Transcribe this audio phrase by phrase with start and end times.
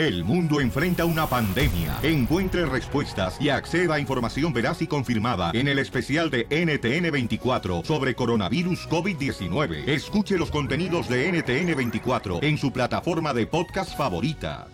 [0.00, 1.98] El mundo enfrenta una pandemia.
[2.02, 8.14] Encuentre respuestas y acceda a información veraz y confirmada en el especial de NTN24 sobre
[8.14, 9.86] coronavirus COVID-19.
[9.86, 14.68] Escuche los contenidos de NTN24 en su plataforma de podcast favorita.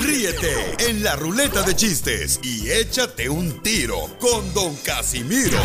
[0.00, 5.58] Ríete en la ruleta de chistes y échate un tiro con Don Casimiro.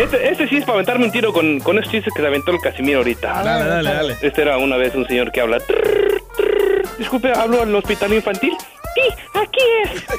[0.00, 2.52] Este, este sí es para aventarme un tiro con, con esos chistes que se aventó
[2.52, 3.42] el Casimiro ahorita.
[3.42, 4.16] Dale, dale, dale.
[4.22, 5.58] Este era una vez un señor que habla.
[6.98, 8.56] Disculpe, ¿hablo al hospital infantil?
[8.94, 9.00] Sí,
[9.34, 10.02] aquí es.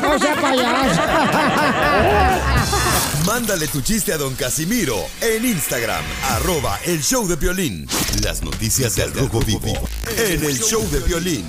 [0.00, 1.02] No sea payaso.
[3.26, 7.86] Mándale tu chiste a Don Casimiro en Instagram, arroba el show de violín.
[8.22, 9.72] Las noticias del Rojo Vivo
[10.16, 11.44] en el show de violín.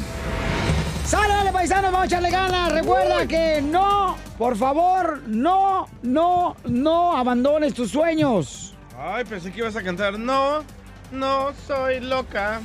[1.07, 1.91] ¡Sale, dale, paisanos!
[1.91, 2.71] ¡Vamos a echarle ganas!
[2.71, 8.73] Recuerda que no, por favor, no, no, no abandones tus sueños.
[8.99, 10.17] Ay, pensé que ibas a cantar.
[10.19, 10.63] No,
[11.11, 12.61] no soy loca.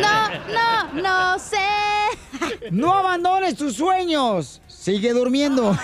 [0.00, 1.58] No, no, no sé.
[2.70, 4.60] No abandones tus sueños.
[4.84, 5.70] Sigue durmiendo.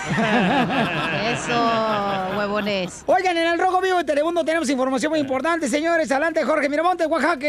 [1.25, 3.03] Eso, huevones.
[3.07, 6.11] Oigan, en el Rojo Vivo de Telemundo tenemos información muy importante, señores.
[6.11, 7.47] Adelante, Jorge Miramonte, Oaxaca.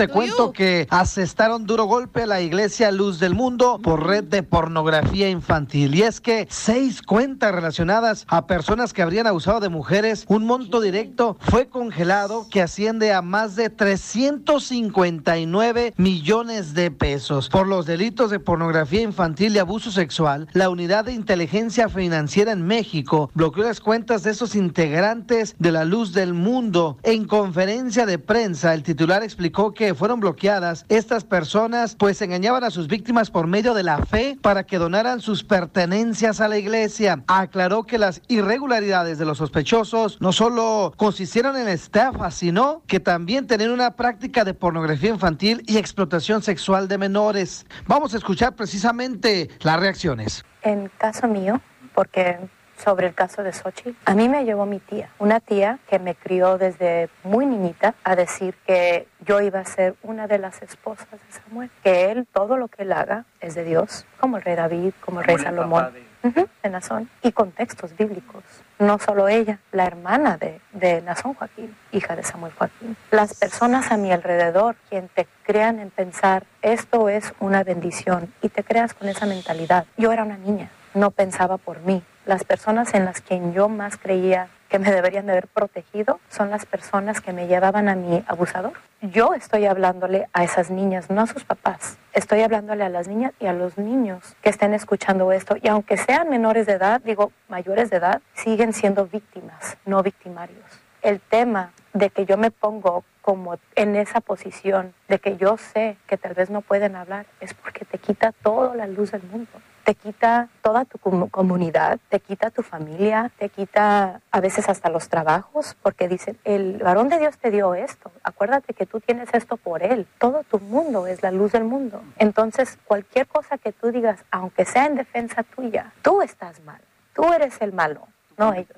[0.00, 4.42] Te cuento que asestaron duro golpe a la iglesia Luz del Mundo por red de
[4.42, 5.94] pornografía infantil.
[5.94, 10.80] Y es que seis cuentas relacionadas a personas que habrían abusado de mujeres, un monto
[10.80, 17.50] directo fue congelado que asciende a más de 359 millones de pesos.
[17.50, 22.66] Por los delitos de pornografía infantil y abuso sexual, la Unidad de Inteligencia Financiera en
[22.66, 26.98] México bloqueó las cuentas de esos integrantes de la Luz del Mundo.
[27.04, 32.70] En conferencia de prensa, el titular explicó que fueron bloqueadas estas personas, pues engañaban a
[32.70, 37.22] sus víctimas por medio de la fe para que donaran sus pertenencias a la iglesia.
[37.28, 43.46] Aclaró que las irregularidades de los sospechosos no solo consistieron en estafa, sino que también
[43.46, 47.64] tenían una práctica de pornografía infantil y explotación sexual de menores.
[47.86, 50.44] Vamos a escuchar precisamente las reacciones.
[50.62, 51.60] En caso mío,
[51.94, 52.38] porque
[52.76, 56.14] sobre el caso de Sochi, a mí me llevó mi tía, una tía que me
[56.14, 61.10] crió desde muy niñita a decir que yo iba a ser una de las esposas
[61.10, 64.56] de Samuel, que él, todo lo que él haga es de Dios, como el rey
[64.56, 65.90] David, como el rey Salomón,
[66.22, 68.42] de Nazón, y con textos bíblicos.
[68.80, 72.96] No solo ella, la hermana de, de Nazón Joaquín, hija de Samuel Joaquín.
[73.10, 78.48] Las personas a mi alrededor, quien te crean en pensar, esto es una bendición, y
[78.48, 79.84] te creas con esa mentalidad.
[79.98, 82.02] Yo era una niña, no pensaba por mí.
[82.24, 86.48] Las personas en las que yo más creía que me deberían de haber protegido son
[86.48, 88.72] las personas que me llevaban a mi abusador.
[89.02, 91.98] Yo estoy hablándole a esas niñas, no a sus papás.
[92.12, 95.56] Estoy hablándole a las niñas y a los niños que estén escuchando esto.
[95.60, 100.64] Y aunque sean menores de edad, digo mayores de edad, siguen siendo víctimas, no victimarios.
[101.02, 105.96] El tema de que yo me pongo como en esa posición, de que yo sé
[106.06, 109.50] que tal vez no pueden hablar, es porque te quita toda la luz del mundo
[109.84, 114.88] te quita toda tu comu- comunidad, te quita tu familia, te quita a veces hasta
[114.90, 119.28] los trabajos, porque dicen, el varón de Dios te dio esto, acuérdate que tú tienes
[119.32, 122.02] esto por él, todo tu mundo es la luz del mundo.
[122.18, 126.80] Entonces, cualquier cosa que tú digas, aunque sea en defensa tuya, tú estás mal,
[127.14, 128.06] tú eres el malo,
[128.36, 128.76] no ellos.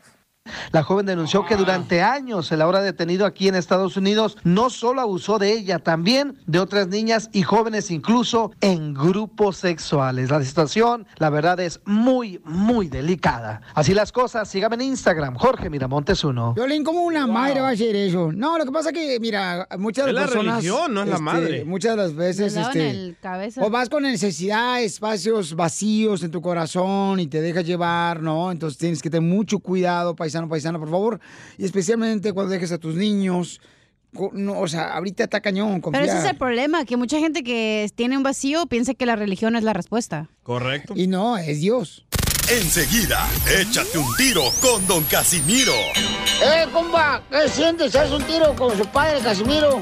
[0.72, 5.02] La joven denunció que durante años el ahora detenido aquí en Estados Unidos no solo
[5.02, 10.30] abusó de ella, también de otras niñas y jóvenes, incluso en grupos sexuales.
[10.30, 13.60] La situación, la verdad, es muy, muy delicada.
[13.74, 16.54] Así las cosas, sígame en Instagram, Jorge Miramontes uno.
[16.54, 18.32] Violín, ¿cómo una madre va a hacer eso?
[18.32, 20.56] No, lo que pasa es que, mira, muchas de Es las la personas...
[20.56, 21.64] religión, no es la este, madre.
[21.66, 22.90] Muchas de las veces, este...
[22.90, 23.62] el cabeza.
[23.62, 28.50] O vas con necesidad, espacios vacíos en tu corazón y te dejas llevar, ¿no?
[28.50, 31.20] Entonces tienes que tener mucho cuidado, paisano, paisana, por favor.
[31.58, 33.60] Y especialmente cuando dejes a tus niños.
[34.32, 36.34] No, o sea, ahorita está cañón, Pero ese es confiar.
[36.34, 39.72] el problema, que mucha gente que tiene un vacío piensa que la religión es la
[39.72, 40.28] respuesta.
[40.42, 40.92] Correcto.
[40.94, 42.04] Y no, es Dios.
[42.50, 43.26] Enseguida,
[43.58, 45.72] échate un tiro con Don Casimiro.
[46.44, 47.22] ¡Eh, compa!
[47.30, 47.96] ¿Qué sientes?
[47.96, 49.80] ¿Haz un tiro con su padre, Casimiro?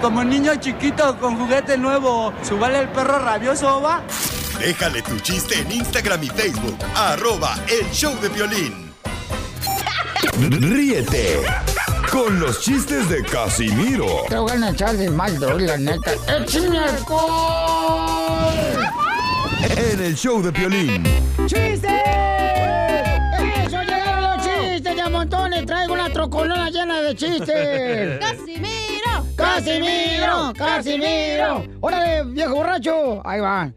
[0.00, 4.02] Como niño chiquito con juguete nuevo, ¿subale el perro rabioso, va?
[4.58, 8.87] Déjale tu chiste en Instagram y Facebook, arroba el show de violín.
[10.50, 11.40] Ríete
[12.10, 16.12] con los chistes de Casimiro Te voy a echar de mal, doy, la neta.
[16.26, 18.28] ¡Échame alcohol!
[19.60, 21.04] en el show de violín.
[21.46, 21.84] ¡Chistes!
[23.64, 25.66] ¡Eso llegaron los chistes de a montones!
[25.66, 28.18] ¡Traigo una trocolona llena de chistes!
[28.18, 29.26] ¡Casimiro!
[29.36, 30.52] ¡Casimiro!
[30.56, 31.64] ¡Casimiro!
[31.80, 33.22] ¡Órale, viejo borracho!
[33.24, 33.72] Ahí va.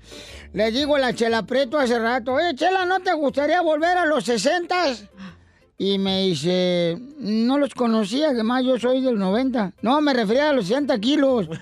[0.53, 4.05] Le digo a la Chela Preto hace rato, eh, Chela, ¿no te gustaría volver a
[4.05, 5.05] los sesentas?
[5.83, 9.73] Y me dice, no los conocía, además yo soy del 90.
[9.81, 11.47] No, me refería a los 60 kilos.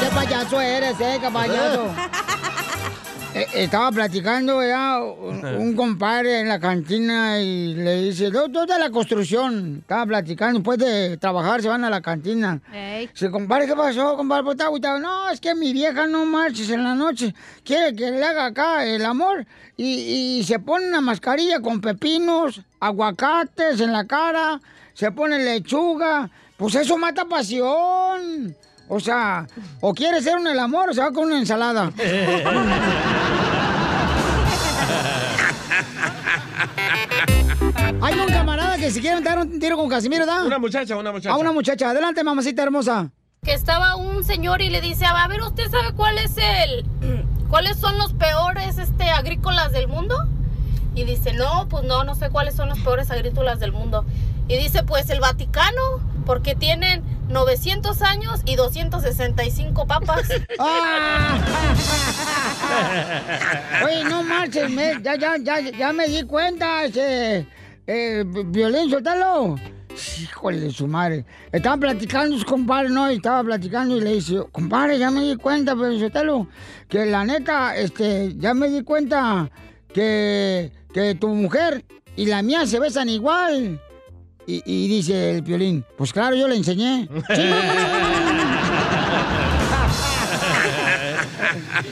[0.00, 1.94] ¿Qué payaso eres, eh, payaso?
[3.34, 8.90] Estaba platicando ya un, un compadre en la cantina y le dice, doctor de la
[8.90, 9.78] construcción.
[9.82, 12.60] Estaba platicando, después de trabajar se van a la cantina.
[13.12, 14.42] Dice, compadre, ¿qué pasó, compadre?
[14.42, 14.98] Pues está.
[14.98, 17.34] No, es que mi vieja no marches en la noche.
[17.64, 19.46] Quiere que le haga acá el amor.
[19.76, 24.60] Y, y se pone una mascarilla con pepinos, aguacates en la cara,
[24.92, 26.28] se pone lechuga.
[26.56, 28.54] Pues eso mata pasión.
[28.92, 29.46] O sea,
[29.80, 31.92] o quiere ser un el amor o se va con una ensalada.
[38.02, 40.44] Hay un camarada que si quiere dar un tiro con Casimiro, ¿da?
[40.44, 41.34] Una muchacha, una muchacha.
[41.34, 41.90] A una muchacha.
[41.90, 43.10] Adelante, mamacita hermosa.
[43.44, 46.84] que estaba un señor y le dice, a ver, ¿usted sabe cuál es el,
[47.48, 50.16] cuáles son los peores este, agrícolas del mundo?
[50.96, 54.04] Y dice, no, pues no, no sé cuáles son los peores agrícolas del mundo.
[54.50, 60.28] Y dice, pues el Vaticano, porque tienen 900 años y 265 papas.
[63.84, 67.46] Oye, no marches, me- ya, ya, ya, ya me di cuenta, este,
[67.86, 69.54] eh, Violín, suéltalo.
[70.20, 71.24] Híjole de su madre.
[71.52, 73.08] Estaban platicando sus compadres, ¿no?
[73.10, 76.48] Y estaba platicando y le dice, compadre, ya me di cuenta, pero suéltalo,
[76.88, 79.48] que la neta, este, ya me di cuenta
[79.94, 81.84] que, que tu mujer
[82.16, 83.80] y la mía se besan igual.
[84.46, 87.08] Y, y dice el Piolín, pues claro, yo le enseñé.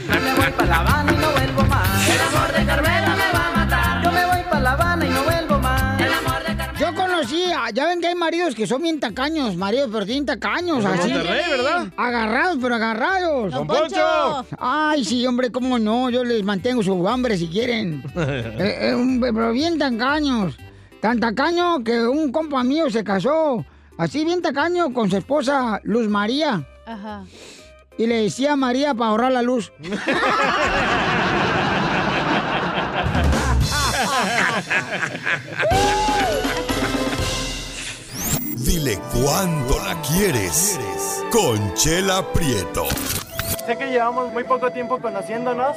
[0.09, 2.09] Me voy para La Habana y no vuelvo más.
[2.09, 4.03] El amor de Carmela me va a matar.
[4.05, 6.01] Yo me voy para La Habana y no vuelvo más.
[6.01, 9.57] El amor de Yo conocí, a- ya ven que hay maridos que son bien tacaños,
[9.57, 11.13] maridos, pero bien tacaños, Como así.
[11.13, 11.89] Monterrey, ¿verdad?
[11.97, 13.53] Agarrados, pero agarrados.
[13.53, 14.47] Don Poncho.
[14.59, 18.03] Ay, sí, hombre, cómo no, yo les mantengo su hambre si quieren.
[18.17, 20.57] Eh, eh, pero bien tacaños.
[21.01, 23.65] Tan tacaño que un compa mío se casó,
[23.97, 26.67] así bien tacaño, con su esposa Luz María.
[26.87, 27.25] Ajá.
[27.97, 29.73] Y le decía a María para ahorrar la luz.
[38.57, 40.81] Dile cuándo la quieres.
[41.31, 42.87] Conchela Prieto.
[43.67, 45.77] Sé que llevamos muy poco tiempo conociéndonos.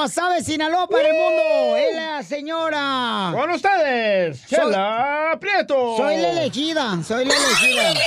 [0.00, 1.76] Guasave, Sinaloa, para el mundo.
[1.76, 3.32] Es la señora.
[3.34, 5.98] Con ustedes, Chela Prieto.
[5.98, 8.00] Soy la elegida, soy la elegida.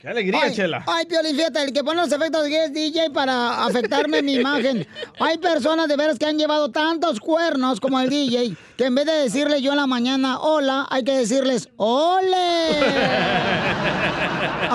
[0.00, 0.84] Qué alegría, ay, Chela.
[0.86, 4.86] Ay, Piolín, fíjate, el que pone los efectos de es DJ para afectarme mi imagen.
[5.18, 9.04] Hay personas de veras que han llevado tantos cuernos como el DJ, que en vez
[9.04, 12.70] de decirle yo en la mañana hola, hay que decirles ole.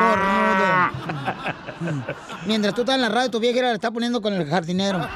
[0.00, 0.90] Cornudo.
[2.44, 5.06] Mientras tú estás en la radio, tu vieja la está poniendo con el jardinero.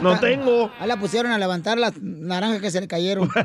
[0.00, 0.72] No tengo.
[0.80, 3.28] Ahí la pusieron a levantar las naranjas que se le cayeron.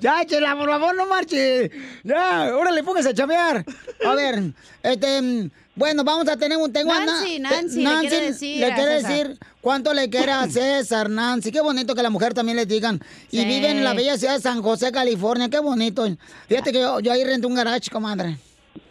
[0.00, 1.70] ya, chela, por favor, no marche.
[2.04, 3.66] Ya, órale, póngase a chamear.
[4.06, 6.72] A ver, este, bueno, vamos a tener un...
[6.72, 9.10] Tengo a Na- Nancy, te- Nancy, le quiere decir le a quiere César.
[9.12, 11.52] decir cuánto le quiere a César, Nancy.
[11.52, 13.00] Qué bonito que la mujer también le digan.
[13.30, 13.44] Y Sí.
[13.44, 15.48] vive en la bella ciudad de San José, California.
[15.48, 16.04] Qué bonito.
[16.48, 18.38] Fíjate que yo, yo ahí renté un garage, comadre.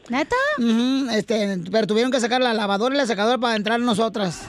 [0.08, 0.36] ¿Neta?
[0.60, 4.44] Ujú, este, pero tuvieron que sacar la lavadora y la secadora para entrar nosotras.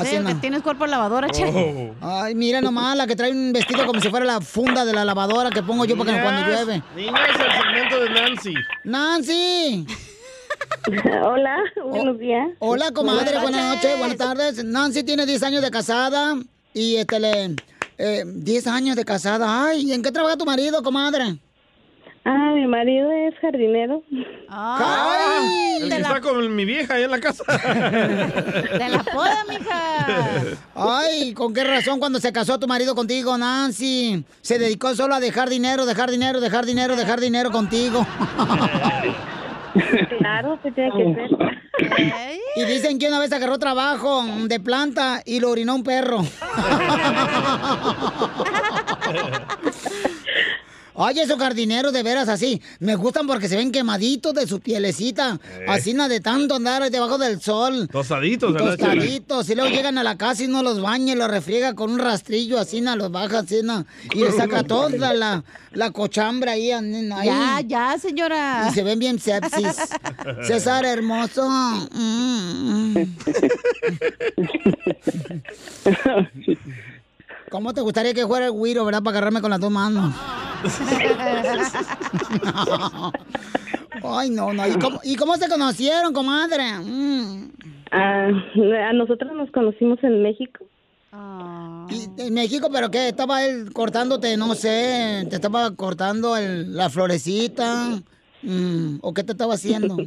[0.00, 1.92] Así Sí, que tienes cuerpo de lavadora, che.
[2.00, 5.04] Ay, mira nomás, la que trae un vestido como si fuera la funda de la
[5.04, 6.82] lavadora que pongo yo porque cuando Niñas, llueve.
[6.96, 8.54] Niñas, el segmento de Nancy.
[8.84, 9.86] ¡Nancy!
[11.24, 12.48] Hola, buenos días.
[12.58, 13.82] Hola, comadre, Buenas buenas noches.
[13.84, 14.64] noches, buenas tardes.
[14.64, 16.34] Nancy tiene 10 años de casada
[16.74, 17.56] y este le...
[17.98, 19.66] eh, 10 años de casada.
[19.66, 21.38] Ay, ¿y en qué trabaja tu marido, comadre?
[22.24, 24.02] Ah, mi marido es jardinero.
[24.48, 25.78] ¡Ay!
[25.82, 27.42] El que está con mi vieja ahí en la casa.
[27.48, 30.56] De la poda, mija.
[30.76, 34.24] Ay, ¿con qué razón cuando se casó tu marido contigo, Nancy?
[34.40, 38.06] Se dedicó solo a dejar dinero, dejar dinero, dejar dinero, dejar dinero contigo.
[40.18, 41.30] Claro, se tiene que ser.
[42.56, 46.18] Y dicen que una vez agarró trabajo de planta y lo orinó un perro.
[51.04, 55.38] Ay, esos jardineros de veras así, me gustan porque se ven quemaditos de su pielecita,
[55.60, 55.64] Eh.
[55.68, 57.88] así na de tanto andar debajo del sol.
[57.90, 58.56] Tostaditos.
[58.56, 61.90] Tostaditos, y luego llegan a la casa y no los baña y los refriega con
[61.92, 65.42] un rastrillo, así na, los baja así na, y le saca toda la,
[65.72, 67.08] la cochambra ahí, ahí.
[67.26, 68.68] Ya, ya, señora.
[68.70, 69.76] Y se ven bien sepsis.
[70.46, 71.48] César hermoso.
[71.48, 73.16] Mm, mm.
[77.52, 79.02] ¿Cómo te gustaría que fuera el güiro, verdad?
[79.02, 80.14] Para agarrarme con las dos manos.
[84.02, 84.66] Ay, no, no.
[84.66, 86.62] ¿Y cómo, y cómo se conocieron, comadre?
[86.82, 87.50] Mm.
[87.90, 88.28] Ah,
[88.88, 90.64] a nosotros nos conocimos en México.
[91.90, 93.08] ¿Y en México, pero qué?
[93.08, 98.00] ¿Estaba él cortándote, no sé, te estaba cortando el- la florecita?
[98.42, 99.96] Mm, ¿O qué te estaba haciendo?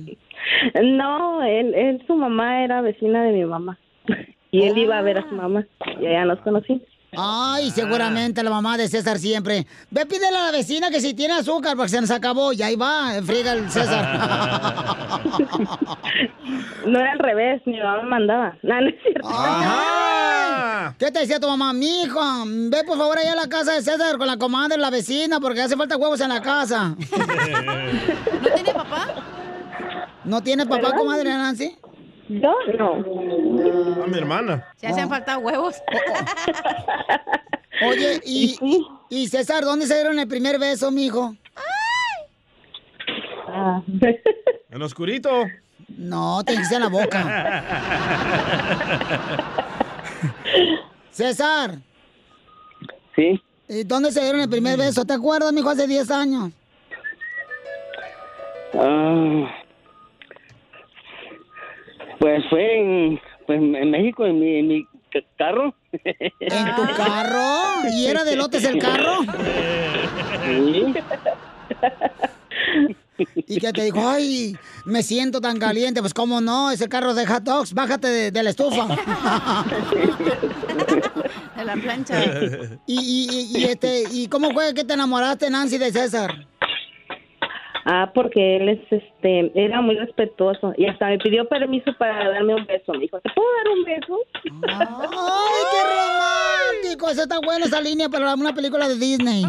[0.84, 3.78] No, él, él, su mamá era vecina de mi mamá.
[4.52, 5.66] Y él iba a ver a su mamá.
[6.02, 6.82] Y allá nos conocimos.
[7.18, 9.66] Ay, seguramente la mamá de César siempre.
[9.92, 12.54] Ve, pídele a la vecina que si tiene azúcar, porque se nos acabó.
[12.54, 14.06] Y ahí va, friega el César.
[16.86, 18.58] No era al revés, mi mamá me mandaba.
[18.64, 19.28] No, no es cierto.
[21.00, 21.74] ¿Qué te decía tu mamá?
[21.74, 25.40] Mijo, ve por favor allá a la casa de César con la comadre, la vecina,
[25.40, 26.96] porque hace falta huevos en la casa.
[28.42, 29.08] ¿No tiene papá?
[30.24, 30.98] ¿No tiene papá, ¿Verdad?
[30.98, 31.76] comadre Nancy?
[32.28, 34.04] Yo no.
[34.04, 34.68] A mi hermana.
[34.78, 35.76] Se hacen falta huevos.
[37.88, 38.58] Oye, y,
[39.10, 41.36] y César, ¿dónde se dieron el primer beso, mijo?
[43.48, 43.82] Ah.
[44.70, 45.46] En oscurito.
[45.90, 47.64] No, te hice en la boca.
[51.12, 51.76] César.
[53.16, 53.42] Sí.
[53.70, 55.06] ¿y ¿Dónde se dieron el primer beso?
[55.06, 56.52] ¿Te acuerdas, mijo, hace 10 años?
[58.74, 59.56] Ah,
[62.26, 65.76] pues fue en, pues en México, en mi, en mi ca- carro.
[65.92, 67.88] ¿En tu carro?
[67.94, 69.20] ¿Y era de lotes el carro?
[70.44, 70.94] Sí.
[73.48, 76.02] Y que te dijo, ay, me siento tan caliente.
[76.02, 76.72] Pues, ¿cómo no?
[76.72, 77.74] Es el carro de hot dogs.
[77.76, 78.88] Bájate de, de la estufa.
[81.56, 82.22] De la plancha.
[82.86, 86.46] y, y, y, y, este, ¿Y cómo fue que te enamoraste, Nancy, de César?
[87.88, 92.56] Ah, porque él es, este, era muy respetuoso y hasta me pidió permiso para darme
[92.56, 92.94] un beso.
[92.94, 94.20] Me dijo, ¿te puedo dar un beso?
[94.68, 95.82] ¡Ay, qué
[96.82, 97.10] romántico!
[97.10, 99.46] Esa está buena esa línea para una película de Disney.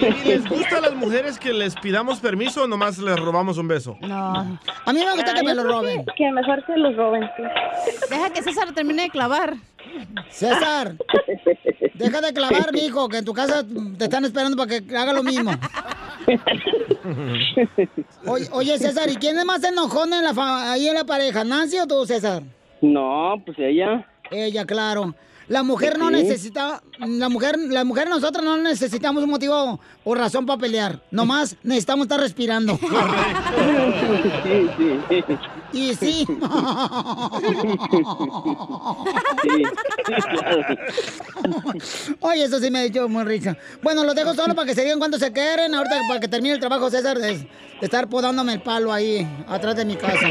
[0.00, 3.68] ¿Y les gusta a las mujeres que les pidamos permiso o nomás les robamos un
[3.68, 3.96] beso?
[4.00, 4.32] No.
[4.86, 6.04] A mí me gusta Ah, que me lo roben.
[6.06, 7.22] Que, que mejor se los roben.
[7.36, 7.42] sí.
[8.10, 9.54] Deja que César termine de clavar.
[10.30, 10.94] César,
[11.94, 13.64] deja de clavar, mijo, que en tu casa
[13.98, 15.52] te están esperando para que haga lo mismo.
[18.26, 21.44] Oye, oye, César, ¿y quién es más enojón en la fa- ahí en la pareja?
[21.44, 22.42] ¿Nancy o tú, César?
[22.80, 24.06] No, pues ella.
[24.30, 25.14] Ella, claro.
[25.48, 30.46] La mujer no necesita, la mujer, la mujer nosotros no necesitamos un motivo o razón
[30.46, 31.02] para pelear.
[31.10, 32.78] Nomás necesitamos estar respirando.
[34.44, 34.94] Sí, sí,
[35.26, 35.36] sí.
[35.72, 36.26] Y sí.
[42.20, 43.56] Oye, eso sí me ha dicho muy risa.
[43.82, 45.74] Bueno, los dejo solo para que se digan cuánto se quieren.
[45.74, 47.48] Ahorita para que termine el trabajo, César, de, de
[47.80, 50.28] estar podándome el palo ahí, atrás de mi casa.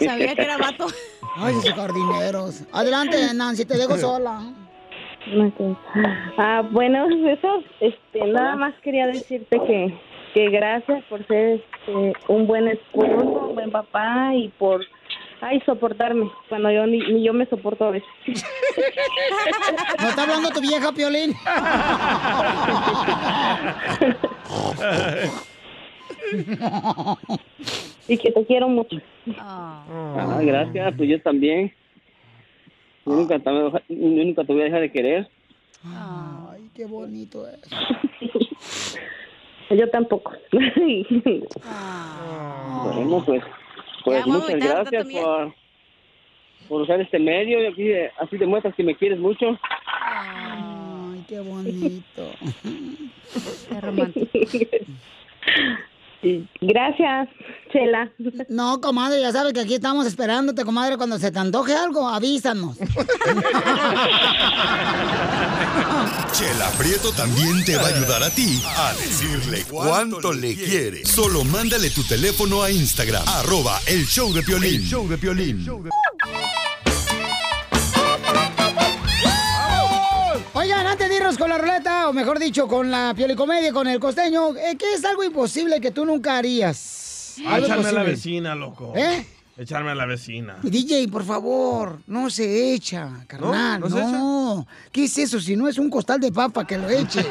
[0.00, 0.86] Sabía que era vato.
[1.36, 2.62] Ay, esos jardineros.
[2.72, 4.42] Adelante, Nancy, te dejo sola.
[5.36, 5.76] Ok.
[6.36, 9.94] Ah, bueno, eso, este, nada más quería decirte que,
[10.34, 14.84] que gracias por ser este, un buen esposo, un buen papá y por,
[15.40, 18.08] ay, soportarme cuando yo ni, ni yo me soporto a veces.
[20.02, 21.34] ¿No está hablando tu vieja, Piolín?
[28.08, 28.96] y que te quiero mucho.
[29.38, 31.72] Ah, gracias, pues yo también.
[33.06, 35.28] Yo nunca, te voy a dejar- yo nunca te voy a dejar de querer.
[35.84, 37.60] Ay, qué bonito es.
[39.70, 40.32] Yo tampoco.
[42.84, 43.42] Bueno, pues,
[44.04, 45.54] pues Ya, muchas gracias por,
[46.68, 49.58] por usar este medio y aquí, así demuestras que me quieres mucho.
[49.86, 52.30] Ay, qué bonito.
[53.68, 54.28] Qué romántico.
[56.60, 57.28] Gracias,
[57.72, 58.12] Chela.
[58.48, 60.96] No, comadre, ya sabes que aquí estamos esperándote, comadre.
[60.96, 62.78] Cuando se te antoje algo, avísanos.
[66.32, 71.04] Chela Prieto también te va a ayudar a ti a decirle cuánto le quiere.
[71.04, 74.74] Solo mándale tu teléfono a Instagram, arroba el show de Piolín.
[74.76, 75.66] El show de Piolín.
[81.38, 85.04] Con la ruleta, o mejor dicho, con la piolicomedia, con el costeño, eh, ¿qué es
[85.04, 87.36] algo imposible que tú nunca harías?
[87.46, 88.92] Ah, Algo echarme a la vecina, loco.
[88.94, 89.26] ¿Eh?
[89.56, 90.58] Echarme a la vecina.
[90.62, 93.80] DJ, por favor, no se echa, carnal.
[93.80, 94.70] ¿No No, se echa?
[94.92, 95.40] ¿Qué es eso?
[95.40, 97.26] Si no es un costal de papa que lo eches.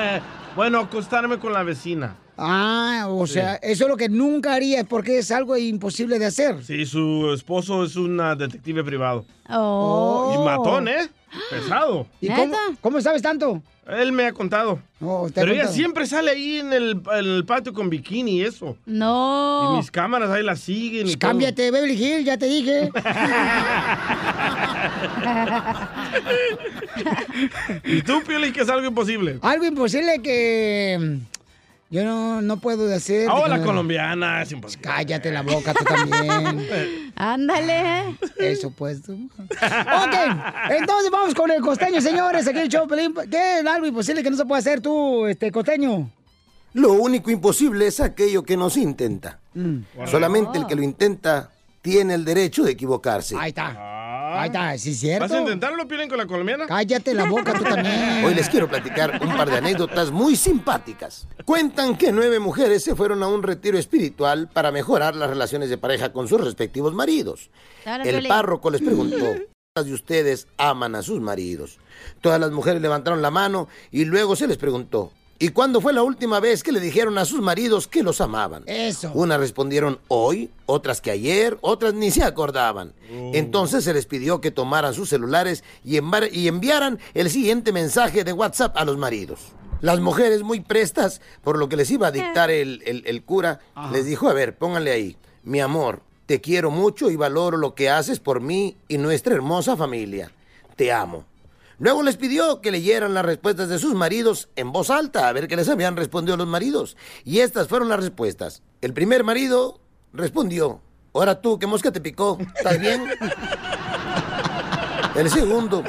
[0.56, 2.16] bueno, acostarme con la vecina.
[2.38, 3.34] Ah, o Sí.
[3.34, 6.62] sea, eso es lo que nunca haría porque es algo imposible de hacer.
[6.62, 9.24] Sí, su esposo es un detective privado.
[9.48, 10.34] Oh.
[10.34, 11.08] Y matón, ¿eh?
[11.50, 12.06] Pesado.
[12.20, 13.62] ¿Y cómo, cómo sabes tanto?
[13.86, 14.80] Él me ha contado.
[14.98, 15.72] te ha Pero ella contado.
[15.76, 18.76] siempre sale ahí en el, en el patio con bikini y eso.
[18.84, 19.74] No.
[19.74, 21.06] Y mis cámaras ahí la siguen.
[21.06, 21.30] Y todo.
[21.30, 22.90] Cámbiate, Beverly Hill, ya te dije.
[27.84, 29.38] ¿Y tú, Piolín, que es algo imposible?
[29.42, 31.18] Algo imposible que
[31.90, 33.28] yo no, no puedo hacer.
[33.30, 34.82] Ah, la Que- colombiana es imposible.
[34.82, 37.12] Cállate la boca tú también.
[37.16, 38.16] Ándale.
[38.38, 39.12] Eso pues tú.
[39.12, 40.14] Ok,
[40.70, 42.46] entonces vamos con el costeño, señores.
[42.48, 43.14] Aquí el show, Pelín.
[43.30, 46.10] ¿Qué es algo imposible que no se puede hacer tú, este costeño?
[46.74, 49.38] Lo único imposible es aquello que no se intenta.
[49.54, 49.78] Mm.
[50.06, 51.50] Solamente el que lo intenta
[51.80, 53.34] tiene el derecho de equivocarse.
[53.38, 53.70] Ahí está.
[54.34, 55.24] Ahí está, sí es cierto.
[55.24, 56.66] ¿Vas a intentarlo, Piolín, con la colombiana?
[56.66, 57.96] Cállate la boca tú también.
[58.24, 61.28] Hoy les quiero platicar un par de anécdotas muy simpáticas.
[61.44, 65.78] Cuentan que nueve mujeres se fueron a un retiro espiritual para mejorar las relaciones de
[65.78, 67.50] pareja con sus respectivos maridos.
[67.84, 69.18] Dale, El párroco les preguntó,
[69.74, 71.78] ¿cuántas de ustedes aman a sus maridos?
[72.20, 76.02] Todas las mujeres levantaron la mano y luego se les preguntó, ¿y cuándo fue la
[76.02, 78.62] última vez que le dijeron a sus maridos que los amaban?
[78.66, 79.10] Eso.
[79.14, 82.92] Unas respondieron hoy, otras que ayer, otras ni se acordaban.
[83.10, 85.96] Entonces se les pidió que tomaran sus celulares y,
[86.48, 89.40] enviaran el siguiente mensaje de WhatsApp a los maridos.
[89.80, 93.60] Las mujeres muy prestas, por lo que les iba a dictar el, el- el cura,
[93.92, 97.90] les dijo, a ver, pónganle ahí, mi amor, te quiero mucho y valoro lo que
[97.90, 100.32] haces por mí y nuestra hermosa familia.
[100.76, 101.24] Te amo.
[101.78, 105.46] Luego les pidió que leyeran las respuestas de sus maridos en voz alta, a ver
[105.46, 106.96] qué les habían respondido los maridos.
[107.24, 108.62] Y estas fueron las respuestas.
[108.80, 109.80] El primer marido
[110.12, 110.80] respondió,
[111.12, 112.38] ahora tú, ¿qué mosca te picó?
[112.56, 113.04] ¿Estás bien?
[115.14, 115.82] El segundo,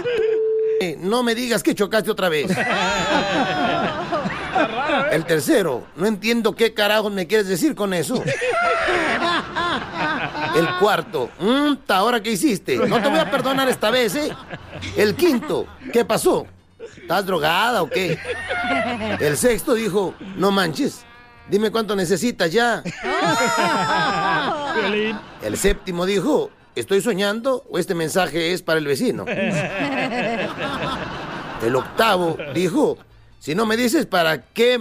[0.81, 2.49] "Eh, no me digas que chocaste otra vez.
[5.11, 8.21] El tercero, no entiendo qué carajos me quieres decir con eso.
[10.55, 12.77] El cuarto, "Mm, ¿ahora qué hiciste?
[12.77, 14.31] No te voy a perdonar esta vez, ¿eh?
[14.95, 16.47] El quinto, ¿qué pasó?
[16.99, 18.17] ¿Estás drogada o qué?
[19.19, 21.05] El sexto dijo, no manches,
[21.49, 22.81] dime cuánto necesitas ya.
[25.41, 29.25] El séptimo dijo, ¿estoy soñando o este mensaje es para el vecino?
[31.61, 32.97] El octavo dijo,
[33.39, 34.79] si no me dices para qué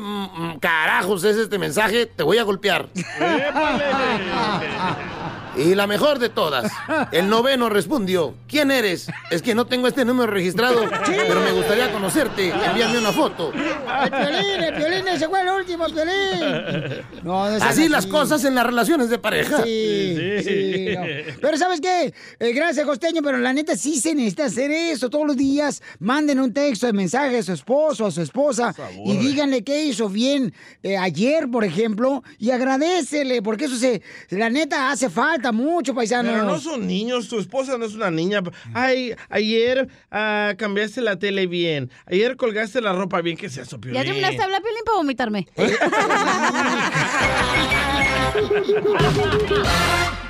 [0.60, 2.88] carajos es este mensaje, te voy a golpear.
[5.56, 6.70] Y la mejor de todas,
[7.12, 9.08] el noveno respondió, ¿quién eres?
[9.30, 13.52] Es que no tengo este número registrado, pero me gustaría conocerte, envíame una foto.
[13.52, 17.04] El violín, el violín, ese fue el último violín.
[17.22, 19.62] No, Así las cosas en las relaciones de pareja.
[19.62, 21.02] Sí, sí, no.
[21.40, 22.12] Pero ¿sabes qué?
[22.38, 25.82] Eh, gracias, Costeño, pero la neta sí se necesita hacer eso todos los días.
[25.98, 30.08] Manden un texto de mensaje a su esposo, a su esposa y díganle qué hizo
[30.08, 35.94] bien eh, ayer, por ejemplo, y agradecele, porque eso se, la neta hace falta mucho,
[35.94, 36.32] paisanos.
[36.32, 38.42] Pero no son niños, tu esposa no es una niña.
[38.74, 41.90] Ay, ayer ah, cambiaste la tele bien.
[42.06, 43.36] Ayer colgaste la ropa bien.
[43.36, 44.00] ¿Qué es eso, Piolín?
[44.00, 45.46] ¿Ya terminaste de hablar, Piolín, para vomitarme?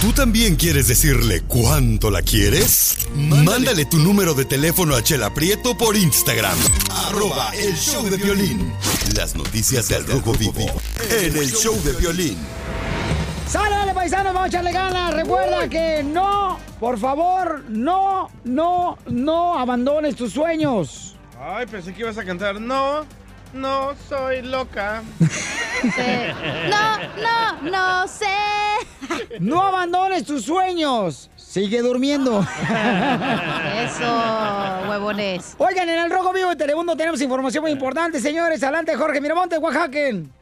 [0.00, 3.06] ¿Tú también quieres decirle cuánto la quieres?
[3.14, 6.56] Mándale tu número de teléfono a Chela Prieto por Instagram.
[6.90, 8.72] Arroba el show de violín.
[9.14, 10.64] Las noticias del Rojo Vivo
[11.10, 12.38] en el show de violín.
[13.50, 14.32] ¡Sale, dale, paisanos!
[14.32, 15.12] ¡Vamos a echarle ganas!
[15.12, 21.16] Recuerda que no, por favor, no, no, no abandones tus sueños.
[21.36, 22.60] Ay, pensé que ibas a cantar.
[22.60, 23.04] No,
[23.52, 25.02] no soy loca.
[25.82, 28.26] No, no, no sé.
[29.40, 31.30] No abandones tus sueños.
[31.36, 32.40] Sigue durmiendo.
[33.82, 35.54] Eso, huevones.
[35.56, 38.62] Oigan, en el Rojo Vivo de Telemundo tenemos información muy importante, señores.
[38.62, 39.98] Adelante, Jorge Miramonte, Oaxaca.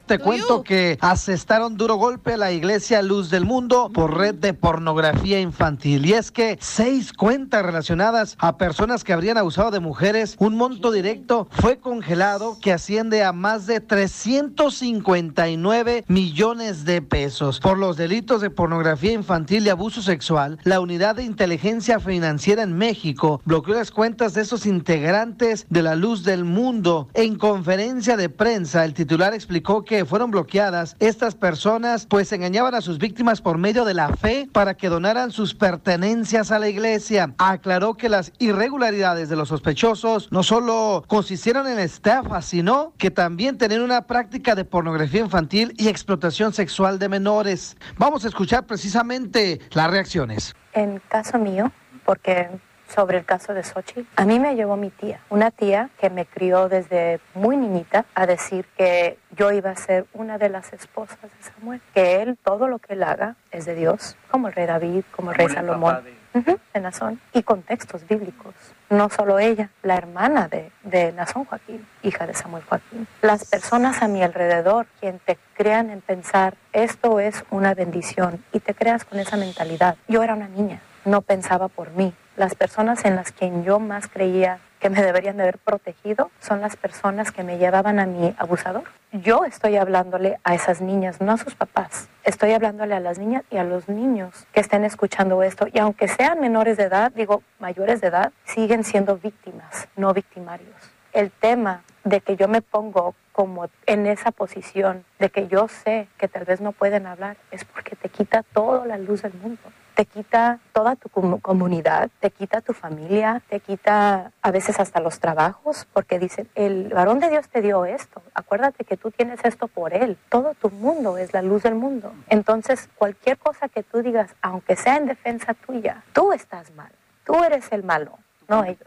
[0.08, 4.54] Te cuento que asestaron duro golpe a la iglesia Luz del Mundo por red de
[4.54, 6.06] pornografía infantil.
[6.06, 10.92] Y es que seis cuentas relacionadas a personas que habrían abusado de mujeres, un monto
[10.92, 17.60] directo fue congelado que asciende a más de 359 millones de pesos.
[17.60, 22.78] Por los delitos de pornografía infantil y abuso sexual, la Unidad de Inteligencia Financiera en
[22.78, 27.10] México bloqueó las cuentas de esos integrantes de la Luz del Mundo.
[27.12, 32.80] En conferencia de prensa, el titular explicó que fueron bloqueadas, estas personas pues engañaban a
[32.80, 37.34] sus víctimas por medio de la fe para que donaran sus pertenencias a la iglesia.
[37.38, 43.58] Aclaró que las irregularidades de los sospechosos no solo consistieron en estafa, sino que también
[43.58, 47.76] tenían una práctica de pornografía infantil y explotación sexual de menores.
[47.96, 50.54] Vamos a escuchar precisamente las reacciones.
[50.72, 51.72] En caso mío,
[52.04, 52.48] porque
[52.88, 56.26] sobre el caso de Sochi, a mí me llevó mi tía, una tía que me
[56.26, 61.20] crió desde muy niñita a decir que yo iba a ser una de las esposas
[61.22, 64.66] de Samuel, que él todo lo que él haga es de Dios, como el rey
[64.66, 65.98] David, como el rey Salomón,
[66.34, 68.54] Ujú, de Nazón, y contextos bíblicos.
[68.90, 73.06] No solo ella, la hermana de, de Nazón Joaquín, hija de Samuel Joaquín.
[73.22, 78.60] Las personas a mi alrededor, quien te crean en pensar, esto es una bendición, y
[78.60, 79.96] te creas con esa mentalidad.
[80.06, 82.12] Yo era una niña, no pensaba por mí.
[82.38, 86.60] Las personas en las que yo más creía que me deberían de haber protegido son
[86.60, 88.84] las personas que me llevaban a mi abusador.
[89.10, 92.08] Yo estoy hablándole a esas niñas, no a sus papás.
[92.22, 95.66] Estoy hablándole a las niñas y a los niños que estén escuchando esto.
[95.72, 100.76] Y aunque sean menores de edad, digo mayores de edad, siguen siendo víctimas, no victimarios.
[101.12, 106.06] El tema de que yo me pongo como en esa posición, de que yo sé
[106.18, 109.72] que tal vez no pueden hablar, es porque te quita toda la luz del mundo
[109.98, 115.00] te quita toda tu comu- comunidad, te quita tu familia, te quita a veces hasta
[115.00, 119.40] los trabajos, porque dicen, el varón de Dios te dio esto, acuérdate que tú tienes
[119.42, 122.12] esto por él, todo tu mundo es la luz del mundo.
[122.28, 126.92] Entonces, cualquier cosa que tú digas, aunque sea en defensa tuya, tú estás mal,
[127.24, 128.86] tú eres el malo, no ellos.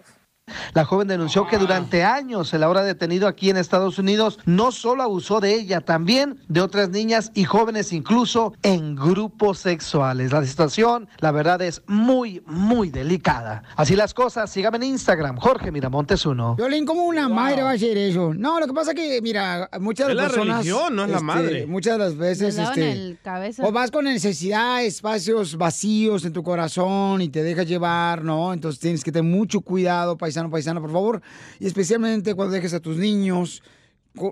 [0.73, 5.03] La joven denunció que durante años el ahora detenido aquí en Estados Unidos no solo
[5.03, 10.31] abusó de ella, también de otras niñas y jóvenes, incluso en grupos sexuales.
[10.31, 13.63] La situación, la verdad, es muy, muy delicada.
[13.75, 16.55] Así las cosas, sígame en Instagram, Jorge Miramontes uno.
[16.55, 18.33] Violín, ¿cómo una madre va a hacer eso?
[18.33, 20.57] No, lo que pasa es que, mira, muchas de Es las la personas...
[20.59, 21.65] religión, no es la este, madre.
[21.67, 22.91] Muchas de las veces, este...
[22.91, 23.63] el cabeza.
[23.65, 28.53] O vas con necesidad, espacios vacíos en tu corazón y te dejas llevar, ¿no?
[28.53, 31.21] Entonces tienes que tener mucho cuidado, paisano, paisana, por favor.
[31.59, 33.61] Y especialmente cuando dejes a tus niños.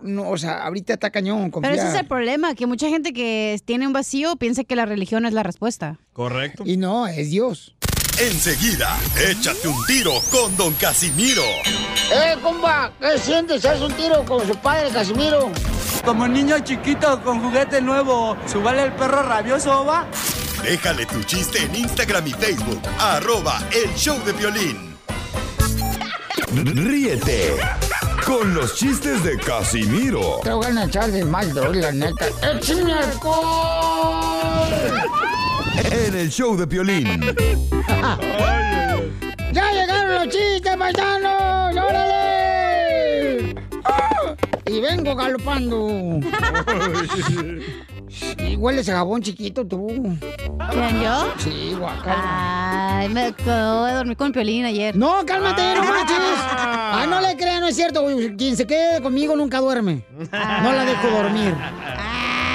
[0.01, 1.71] no, o sea, ahorita está cañón, confía.
[1.71, 4.85] Pero ese es el problema, que mucha gente que tiene un vacío piensa que la
[4.85, 5.99] religión es la respuesta.
[6.13, 6.63] Correcto.
[6.65, 7.75] Y no, es Dios.
[8.19, 8.97] Enseguida,
[9.29, 11.43] échate un tiro con Don Casimiro.
[12.11, 12.91] ¡Eh, compa!
[12.99, 13.63] ¿Qué sientes?
[13.63, 15.49] ¿Haz un tiro con su padre, Casimiro?
[16.03, 20.05] Como niño chiquito con juguete nuevo, ¿subale el perro rabioso, va?
[20.63, 24.88] Déjale tu chiste en Instagram y Facebook, arroba el show de violín.
[26.53, 27.55] Ríete
[28.25, 32.27] con los chistes de Casimiro Te voy a echar de mal, la neta.
[32.41, 32.93] ¡Échame
[35.91, 37.07] en el show de violín.
[39.53, 41.75] ¡Ya llegaron los chistes, paisanos!
[41.75, 43.55] ¡Órale!
[44.65, 46.19] Y vengo galopando.
[48.39, 50.17] Y hueles a jabón chiquito tú.
[50.71, 51.33] ¿Quién, yo?
[51.37, 52.97] Sí, guacala.
[52.99, 54.95] Ay, me quedo de dormir con Piolín ayer.
[54.95, 56.17] No, cálmate, no manches.
[56.37, 58.01] Ah, no le crean, no es cierto.
[58.03, 58.35] güey.
[58.35, 60.03] Quien se quede conmigo nunca duerme.
[60.17, 61.55] No la dejo dormir.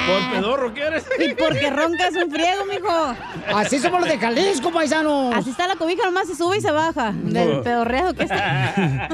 [0.07, 1.07] ¿Por pedorro quieres?
[1.19, 3.15] ¿Y porque roncas un friego, mijo?
[3.57, 5.35] Así somos los de Jalisco, paisanos.
[5.35, 7.13] Así está la cobija, nomás se sube y se baja.
[7.13, 9.09] Del pedorreado que está.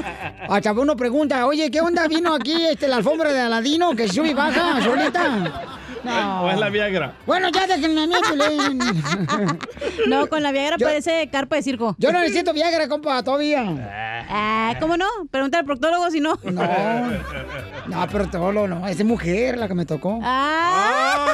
[0.49, 4.31] Hasta uno pregunta, oye, ¿qué onda vino aquí este, la alfombra de Aladino que sube
[4.31, 5.79] y baja solita?
[6.03, 6.43] No.
[6.43, 7.13] ¿O es la Viagra?
[7.25, 8.79] Bueno, ya déjenme a mí, Piolín.
[10.07, 11.95] No, con la Viagra Yo- parece carpa de circo.
[11.99, 14.25] Yo no necesito Viagra, compa, todavía.
[14.29, 15.05] Ah, ¿cómo no?
[15.29, 16.37] Pregunta al proctólogo si no.
[16.43, 16.61] No.
[17.87, 18.87] No, pero todo lo no.
[18.87, 20.19] Es de mujer la que me tocó.
[20.23, 21.27] Ah.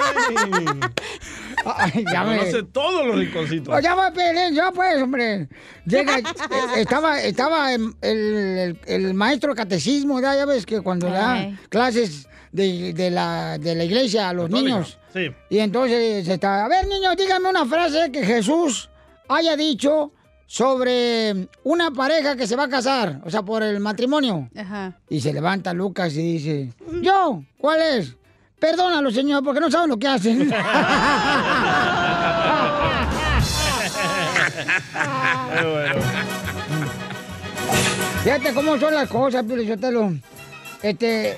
[1.66, 2.38] Ay, ya me...
[2.38, 3.74] Conoce todos los rinconcitos.
[3.76, 5.48] Oh, ya va, Pelín, ya pues, hombre.
[5.86, 6.18] Llega,
[6.78, 12.28] estaba, estaba el, el- el maestro de catecismo, ya, ya ves que cuando da clases
[12.58, 14.74] de, de la, de la iglesia a los Católica.
[14.76, 14.98] niños.
[15.14, 15.28] Sí.
[15.50, 18.90] Y entonces está, a ver, niños, díganme una frase que Jesús
[19.30, 20.12] haya dicho
[20.48, 24.50] sobre una pareja que se va a casar, o sea, por el matrimonio.
[24.58, 24.98] Ajá.
[25.10, 28.16] Y se levanta Lucas y dice, yo, ¿cuál es?
[28.60, 30.52] Perdónalo, señor, porque no saben lo que hacen.
[38.24, 39.58] Fíjate cómo son las cosas, Pio.
[40.82, 41.38] Este,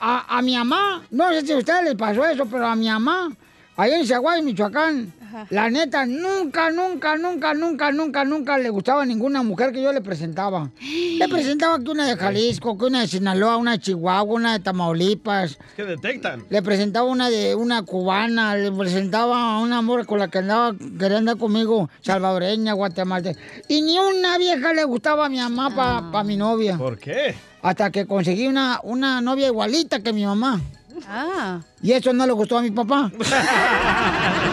[0.00, 3.30] a, mi mamá, no sé si a ustedes les pasó eso, pero a mi mamá,
[3.76, 5.12] allá en Zaguay, Michoacán,
[5.50, 10.00] la neta, nunca, nunca, nunca, nunca, nunca, nunca le gustaba ninguna mujer que yo le
[10.00, 10.70] presentaba.
[10.80, 14.60] Le presentaba que una de Jalisco, que una de Sinaloa, una de Chihuahua, una de
[14.60, 15.52] Tamaulipas.
[15.52, 16.44] Es que detectan.
[16.48, 20.74] Le presentaba una de una cubana, le presentaba a una amor con la que andaba,
[20.98, 23.40] quería andar conmigo, salvadoreña, guatemalteca.
[23.68, 26.76] Y ni una vieja le gustaba a mi mamá para mi novia.
[26.76, 27.34] ¿Por qué?
[27.62, 30.60] Hasta que conseguí una, una novia igualita que mi mamá.
[31.08, 31.60] Ah.
[31.82, 33.10] Y eso no le gustó a mi papá.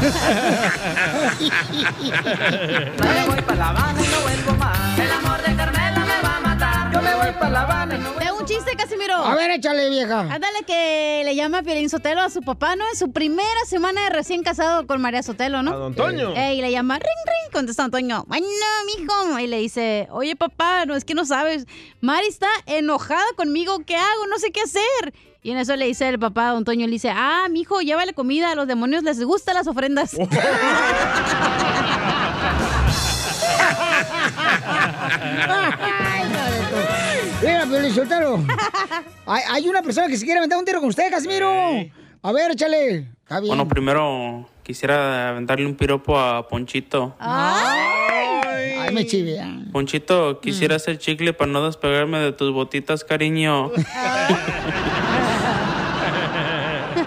[0.00, 0.06] Yo
[3.04, 4.96] me voy para La Habana y no vuelvo más.
[4.98, 6.92] El amor de Carmela me va a matar.
[6.92, 9.16] Yo me voy para La Habana y no vuelvo Tengo un chiste, Casimiro.
[9.16, 10.20] A ver, échale, vieja.
[10.20, 12.88] Ándale que le llama Piolín Sotelo a su papá, ¿no?
[12.88, 15.72] En su primera semana de recién casado con María Sotelo, ¿no?
[15.72, 16.32] A don Toño.
[16.36, 18.22] Ey, le llama, ring, ring, contesta Toño.
[18.28, 18.46] Bueno,
[18.86, 19.36] mijo.
[19.40, 21.66] Y le dice, oye, papá, no, es que no sabes.
[22.00, 24.26] Mari está enojada conmigo, ¿qué hago?
[24.30, 25.12] No sé qué hacer.
[25.48, 28.12] Y en eso le dice el papá a don Toño, le dice, ah, mijo, llévale
[28.12, 30.12] comida, a los demonios les gustan las ofrendas.
[37.40, 38.44] Mira, Piolinsotelo.
[39.24, 41.50] Hay, hay una persona que se quiere aventar un tiro con usted, Casimiro.
[42.20, 43.08] A ver, échale.
[43.22, 43.48] Está bien.
[43.48, 47.16] Bueno, primero quisiera aventarle un piropo a Ponchito.
[47.18, 49.48] Ay, me chivea.
[49.72, 53.70] Ponchito, quisiera hacer chicle para no despegarme de tus botitas, cariño.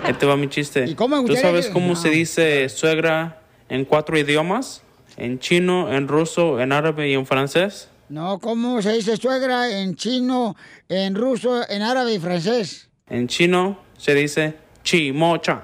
[0.03, 0.95] Ahí te va mi chiste.
[0.95, 4.81] cómo me ¿Tú sabes cómo se dice suegra en cuatro idiomas?
[5.17, 7.89] En chino, en ruso, en árabe y en francés.
[8.09, 10.55] No, ¿cómo se dice suegra en chino,
[10.89, 12.89] en ruso, en árabe y francés?
[13.07, 15.61] En chino se dice chimocha.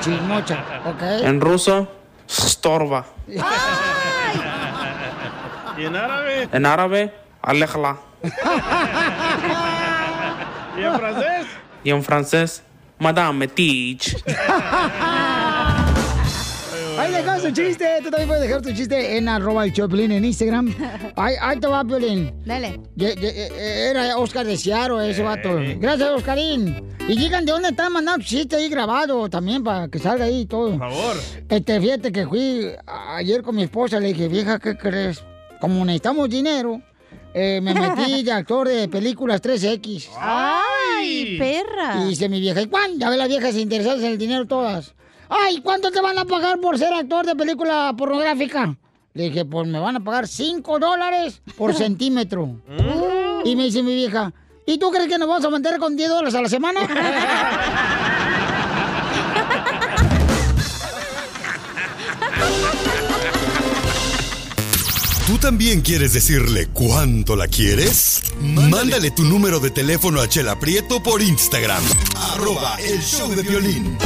[0.00, 1.02] Chismocha, ¿ok?
[1.24, 1.88] En ruso,
[2.28, 3.06] storba.
[5.76, 6.48] ¿Y en árabe?
[6.52, 7.98] En árabe, alejla.
[10.78, 11.35] ¿Y en francés?
[11.86, 12.64] Y en francés,
[12.98, 14.16] madame teach.
[16.98, 17.86] Ahí dejó su chiste.
[18.02, 20.74] Tú también puedes dejar tu chiste en arroba el Choplin en Instagram.
[21.14, 22.34] Ahí, ahí te va, Piolín.
[22.44, 22.80] Dale.
[22.96, 25.60] Ye- ye- eh, Era Oscar de Ciaro ese vato.
[25.78, 26.82] Gracias, Oscarín.
[27.08, 30.44] Y digan de dónde están mandando tu chiste ahí grabado también para que salga ahí
[30.46, 30.70] todo.
[30.70, 31.16] Por favor.
[31.48, 32.66] Este, fíjate que fui
[33.14, 35.22] ayer con mi esposa, le dije, vieja, ¿qué crees?
[35.60, 36.80] Como necesitamos dinero,
[37.32, 40.08] eh, me metí de actor de películas 3X.
[41.06, 42.02] ¡Ay, perra!
[42.02, 42.98] Y dice mi vieja, ¿y cuándo?
[42.98, 44.94] Ya ve las viejas interesadas en el dinero todas.
[45.28, 48.76] Ay, ¿cuánto te van a pagar por ser actor de película pornográfica?
[49.14, 52.60] Le dije, pues me van a pagar 5 dólares por centímetro.
[53.44, 54.32] Y me dice mi vieja,
[54.66, 56.80] ¿y tú crees que nos vamos a mantener con 10 dólares a la semana?
[65.26, 68.22] ¿Tú también quieres decirle cuánto la quieres?
[68.40, 71.82] Mándale tu número de teléfono a Chela Prieto por Instagram.
[72.32, 73.98] Arroba el show de violín.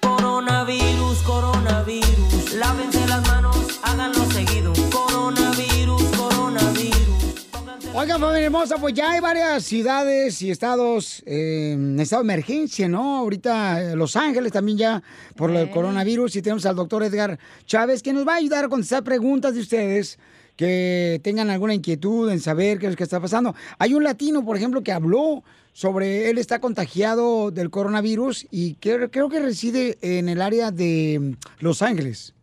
[0.00, 4.72] Coronavirus, coronavirus, lávense las manos, háganlo seguido.
[4.90, 7.46] Coronavirus, coronavirus.
[7.92, 12.88] Oigan, familia hermosa, pues ya hay varias ciudades y estados eh, en estado de emergencia,
[12.88, 13.18] ¿no?
[13.18, 15.02] Ahorita eh, Los Ángeles también ya
[15.36, 18.68] por el coronavirus y tenemos al doctor Edgar Chávez que nos va a ayudar a
[18.70, 20.18] contestar preguntas de ustedes
[20.58, 23.54] que tengan alguna inquietud en saber qué es lo que está pasando.
[23.78, 29.08] Hay un latino, por ejemplo, que habló sobre él está contagiado del coronavirus y que-
[29.08, 32.34] creo que reside en el área de mm, Los Ángeles.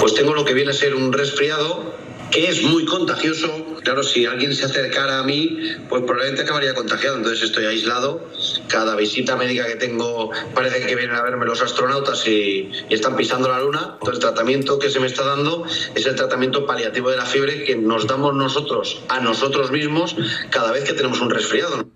[0.00, 1.94] Pues tengo lo que viene a ser un resfriado
[2.30, 3.48] que es muy contagioso.
[3.82, 5.58] Claro, si alguien se acercara a mí,
[5.88, 7.16] pues probablemente acabaría contagiado.
[7.16, 8.28] Entonces estoy aislado.
[8.68, 13.16] Cada visita médica que tengo parece que vienen a verme los astronautas y, y están
[13.16, 13.90] pisando la luna.
[13.94, 17.64] Entonces el tratamiento que se me está dando es el tratamiento paliativo de la fiebre
[17.64, 20.16] que nos damos nosotros a nosotros mismos
[20.50, 21.86] cada vez que tenemos un resfriado.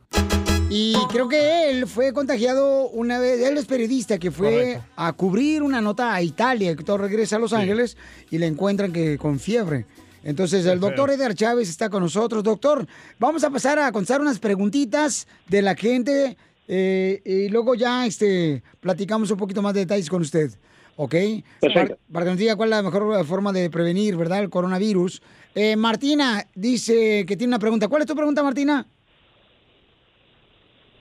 [0.70, 5.62] Y creo que él fue contagiado una vez, él es periodista que fue a cubrir
[5.62, 7.96] una nota a Italia, que todo regresa a Los Ángeles
[8.30, 9.86] y le encuentran que con fiebre.
[10.22, 12.42] Entonces el doctor Edgar Chávez está con nosotros.
[12.42, 12.86] Doctor,
[13.18, 18.62] vamos a pasar a contestar unas preguntitas de la gente eh, y luego ya este,
[18.80, 20.50] platicamos un poquito más de detalles con usted.
[20.96, 21.14] ¿Ok?
[21.60, 24.40] Para, para que nos diga cuál es la mejor forma de prevenir, ¿verdad?
[24.40, 25.22] El coronavirus.
[25.54, 27.88] Eh, Martina dice que tiene una pregunta.
[27.88, 28.86] ¿Cuál es tu pregunta, Martina?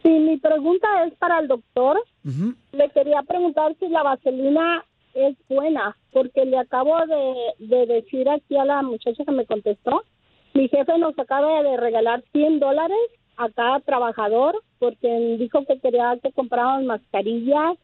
[0.04, 2.02] Sí, mi pregunta es para el doctor.
[2.24, 4.86] Le quería preguntar si la vaselina
[5.18, 10.04] es buena, porque le acabo de, de decir aquí a la muchacha que me contestó.
[10.54, 12.98] Mi jefe nos acaba de regalar 100 dólares
[13.38, 17.78] a cada trabajador porque dijo que quería que compráramos mascarillas,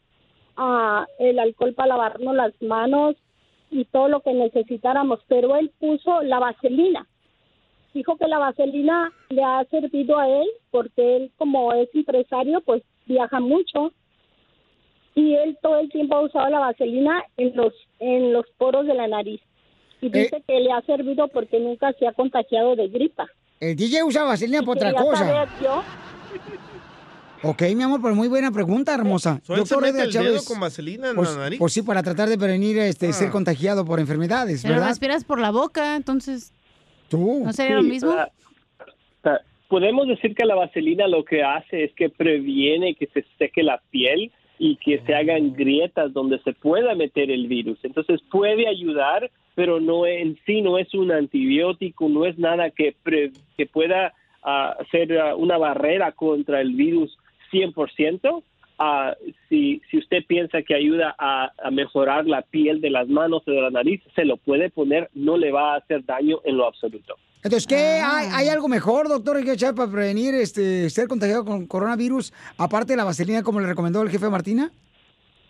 [0.57, 3.15] ah, el alcohol para lavarnos las manos
[3.69, 7.07] y todo lo que necesitáramos, pero él puso la vaselina
[7.93, 12.83] dijo que la vaselina le ha servido a él porque él como es empresario pues
[13.05, 13.93] viaja mucho
[15.15, 18.93] y él todo el tiempo ha usado la vaselina en los en los poros de
[18.95, 19.41] la nariz
[20.01, 23.27] y dice que le ha servido porque nunca se ha contagiado de gripa.
[23.59, 25.25] El DJ usa vaselina por otra cosa.
[25.25, 25.81] saber yo
[27.45, 29.41] Ok, mi amor, pero muy buena pregunta, hermosa.
[29.49, 31.59] Mete el dedo con vaselina en pues, la nariz.
[31.59, 33.31] pues sí, para tratar de prevenir este, ser Ah.
[33.31, 34.87] contagiado por enfermedades, Pero ¿verdad?
[34.89, 36.53] respiras por la boca, entonces.
[37.09, 37.41] Tú.
[37.43, 38.11] ¿No sería lo Sí, mismo?
[38.11, 38.29] ah,
[39.21, 43.61] ta- podemos decir que la vaselina lo que hace es que previene que se seque
[43.61, 47.79] la piel y que se hagan grietas donde se pueda meter el virus.
[47.83, 52.95] Entonces puede ayudar, pero no en sí no es un antibiótico, no es nada que,
[53.03, 54.13] pre- que pueda
[54.43, 57.17] ah, ser ah, una barrera contra el virus
[57.51, 58.43] 100%.
[58.79, 59.15] Ah,
[59.49, 63.51] si, si usted piensa que ayuda a, a mejorar la piel de las manos o
[63.51, 66.65] de la nariz, se lo puede poner, no le va a hacer daño en lo
[66.65, 67.15] absoluto.
[67.43, 71.67] Entonces, ¿qué hay, hay algo mejor, doctor, que echar para prevenir este, ser contagiado con
[71.67, 74.71] coronavirus, aparte de la vaselina, como le recomendó el jefe Martina?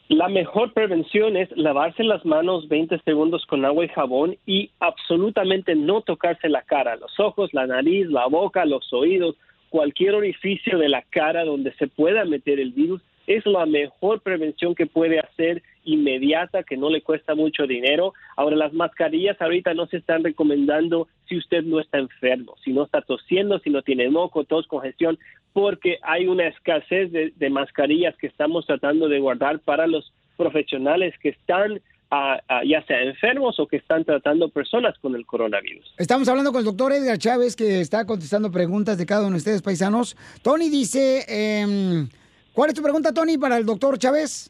[0.10, 5.76] La mejor prevención es lavarse las manos 20 segundos con agua y jabón y absolutamente
[5.76, 9.36] no tocarse la cara, los ojos, la nariz, la boca, los oídos,
[9.70, 13.02] cualquier orificio de la cara donde se pueda meter el virus.
[13.28, 18.14] Es la mejor prevención que puede hacer inmediata, que no le cuesta mucho dinero.
[18.36, 22.84] Ahora, las mascarillas ahorita no se están recomendando si usted no está enfermo, si no
[22.84, 25.18] está tosiendo, si no tiene moco, tos, congestión,
[25.54, 31.30] porque hay una escasez de, mascarillas que estamos tratando de guardar para los profesionales que
[31.30, 35.94] están ah, ah, ya sea enfermos o que están tratando personas con el coronavirus.
[35.98, 39.38] Estamos hablando con el doctor Edgar Chávez, que está contestando preguntas de cada uno de
[39.38, 40.18] ustedes, paisanos.
[40.42, 42.10] Tony dice, em,
[42.54, 44.50] ¿cuál es tu pregunta, Tony, para el doctor Chávez?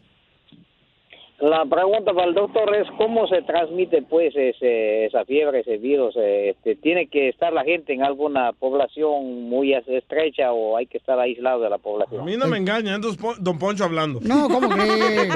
[1.39, 6.15] La pregunta para el doctor es cómo se transmite pues ese, esa fiebre, ese virus.
[6.15, 10.97] Eh, Este, ¿Tiene que estar la gente en alguna población muy estrecha o hay que
[10.99, 12.23] estar aislado de la A población?
[12.23, 14.19] mí no me engañan, don Pon- don Poncho hablando.
[14.21, 15.33] No, ¿cómo crees?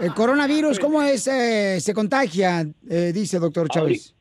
[0.00, 2.64] El coronavirus, ¿cómo es, eh, se contagia?
[2.88, 4.14] Eh, dice doctor Chávez.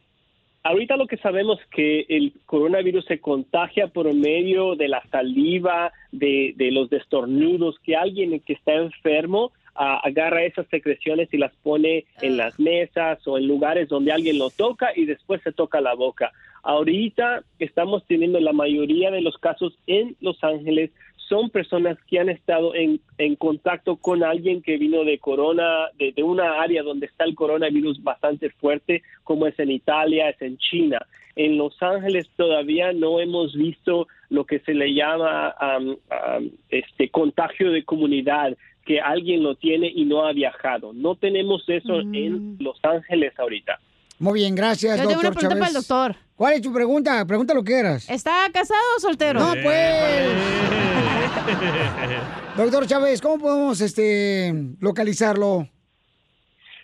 [0.63, 5.91] Ahorita lo que sabemos es que el coronavirus se contagia por medio de la saliva,
[6.11, 11.51] de, de los destornudos, que alguien que está enfermo ah, agarra esas secreciones y las
[11.63, 15.81] pone en las mesas o en lugares donde alguien lo toca y después se toca
[15.81, 16.31] la boca.
[16.63, 20.91] Ahorita estamos teniendo la mayoría de los casos en Los Ángeles
[21.31, 26.11] son personas que han estado en, en contacto con alguien que vino de corona, de,
[26.11, 30.57] de una área donde está el coronavirus bastante fuerte, como es en Italia, es en
[30.57, 30.99] China.
[31.37, 37.07] En Los Ángeles todavía no hemos visto lo que se le llama am, am, este
[37.07, 40.91] contagio de comunidad, que alguien lo tiene y no ha viajado.
[40.91, 43.79] No tenemos eso en Los Ángeles ahorita.
[44.21, 45.87] Muy bien, gracias, Yo tengo doctor una pregunta para el Chávez.
[45.87, 46.15] doctor.
[46.35, 47.25] ¿Cuál es tu pregunta?
[47.25, 48.07] Pregunta lo que quieras.
[48.07, 49.39] ¿Está casado o soltero?
[49.39, 50.21] No, pues.
[52.55, 55.67] Doctor Chávez, ¿cómo podemos este localizarlo?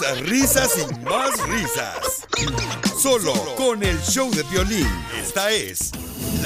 [0.00, 2.26] Risas, risas y más risas.
[2.98, 4.86] Solo con el show de violín.
[5.20, 5.92] Esta es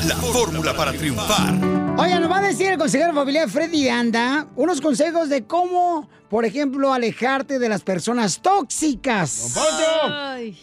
[0.09, 1.55] la fórmula para triunfar.
[1.97, 6.45] Oiga, nos va a decir el consejero familiar Freddy Anda unos consejos de cómo, por
[6.45, 9.57] ejemplo, alejarte de las personas tóxicas.
[10.11, 10.59] Ay.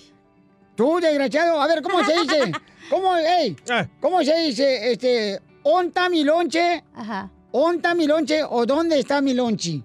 [0.76, 2.52] Tú, desgraciado, a ver, ¿cómo se dice?
[2.90, 3.56] ¿Cómo, ey,
[4.02, 6.84] ¿cómo se dice, este, onta mi lonche?
[6.94, 7.32] Ajá.
[7.54, 9.82] ¿Onta mi lonche o dónde está mi lonchi?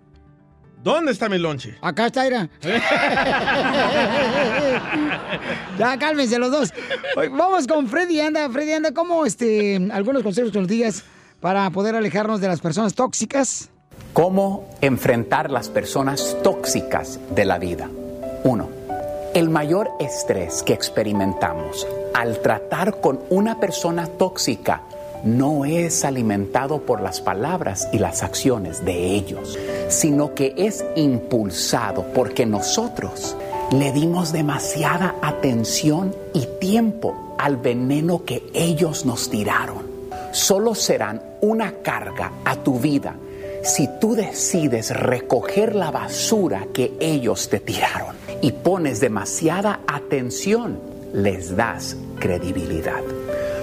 [0.86, 1.74] ¿Dónde está mi lonche?
[1.80, 2.48] Acá está, Ira.
[5.76, 6.72] ya, cálmense los dos.
[7.16, 8.48] Vamos con Freddy Anda.
[8.48, 11.02] Freddy Anda, ¿cómo, este, algunos consejos que nos digas
[11.40, 13.68] para poder alejarnos de las personas tóxicas?
[14.12, 17.90] ¿Cómo enfrentar las personas tóxicas de la vida?
[18.44, 18.68] Uno,
[19.34, 24.82] el mayor estrés que experimentamos al tratar con una persona tóxica
[25.26, 29.58] no es alimentado por las palabras y las acciones de ellos,
[29.88, 33.36] sino que es impulsado porque nosotros
[33.72, 39.84] le dimos demasiada atención y tiempo al veneno que ellos nos tiraron.
[40.32, 43.16] Solo serán una carga a tu vida
[43.66, 50.78] si tú decides recoger la basura que ellos te tiraron y pones demasiada atención,
[51.12, 53.02] les das credibilidad.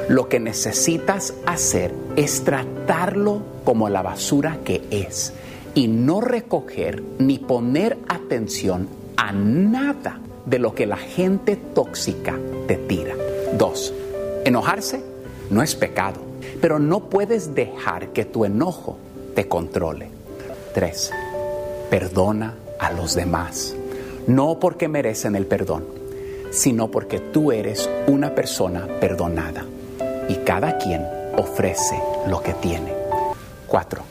[0.10, 5.32] Lo que necesitas hacer es tratarlo como la basura que es
[5.76, 12.38] y no recoger ni poner atención a nada de lo que la gente tóxica
[12.68, 13.16] te tira.
[13.58, 13.94] Dos,
[14.44, 15.02] enojarse
[15.50, 16.20] no es pecado,
[16.60, 18.98] pero no puedes dejar que tu enojo
[19.36, 20.10] te controle.
[20.74, 21.12] Tres,
[21.90, 23.74] perdona a los demás,
[24.28, 25.86] no porque merecen el perdón,
[26.52, 29.66] sino porque tú eres una persona perdonada
[30.30, 31.06] y cada quien
[31.38, 32.94] ofrece lo que tiene.
[33.68, 34.02] 4.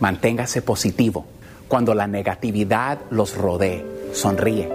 [0.00, 1.26] Manténgase positivo.
[1.68, 4.68] Cuando la negatividad los rodee, sonríe.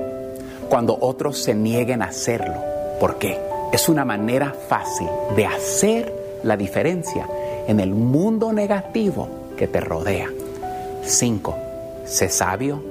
[0.69, 2.55] Cuando otros se nieguen a hacerlo,
[2.99, 3.39] ¿por qué?
[3.73, 7.27] Es una manera fácil de hacer la diferencia
[7.67, 9.27] en el mundo negativo
[9.57, 10.29] que te rodea.
[11.03, 11.55] 5.
[12.05, 12.81] Sé sabio.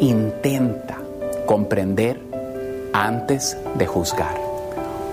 [0.00, 0.98] Intenta
[1.46, 2.20] comprender
[2.92, 4.36] antes de juzgar.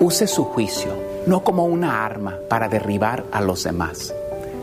[0.00, 4.12] Use su juicio no como una arma para derribar a los demás,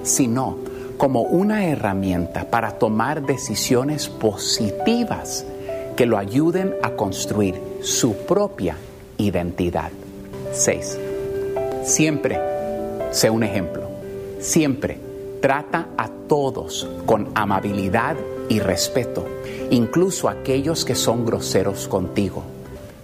[0.04, 0.58] sino
[0.98, 5.46] como una herramienta para tomar decisiones positivas
[5.96, 8.76] que lo ayuden a construir su propia
[9.18, 9.92] identidad.
[10.52, 11.00] 6.
[11.86, 12.38] Siempre
[13.12, 13.84] sé un ejemplo.
[14.42, 15.00] Siempre
[15.42, 18.18] trata a todos con amabilidad
[18.50, 19.26] y respeto,
[19.72, 22.44] incluso aquellos que son groseros contigo.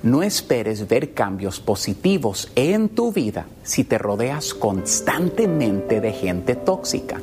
[0.03, 7.21] No esperes ver cambios positivos en tu vida si te rodeas constantemente de gente tóxica.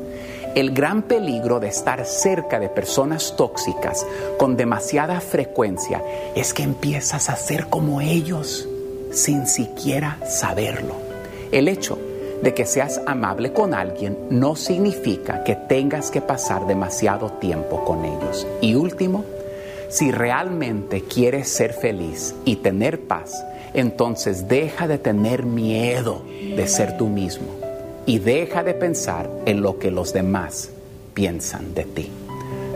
[0.55, 4.07] El gran peligro de estar cerca de personas tóxicas
[4.39, 6.03] con demasiada frecuencia
[6.35, 8.67] es que empiezas a ser como ellos
[9.13, 10.95] sin siquiera saberlo.
[11.53, 11.99] El hecho
[12.43, 18.07] de que seas amable con alguien no significa que tengas que pasar demasiado tiempo con
[18.07, 18.47] ellos.
[18.63, 19.27] Y último,
[19.91, 26.25] si realmente quieres ser feliz y tener paz, entonces deja de tener miedo
[26.57, 27.59] de ser tú mismo
[28.07, 30.71] y deja de pensar en lo que los demás
[31.13, 32.11] piensan de ti.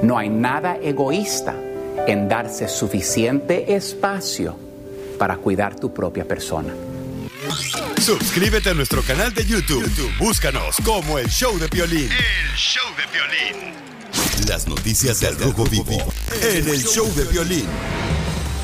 [0.02, 1.54] No hay nada egoísta
[2.06, 4.56] en darse suficiente espacio
[5.18, 6.74] para cuidar tu propia persona.
[8.00, 9.82] Suscríbete a nuestro canal de YouTube.
[9.82, 12.10] YouTube, Búscanos como el Show de Piolín.
[12.10, 13.84] El show de violín.
[14.49, 15.97] Las noticias del Rojo Vivo
[16.43, 17.64] en el Show de Piolín.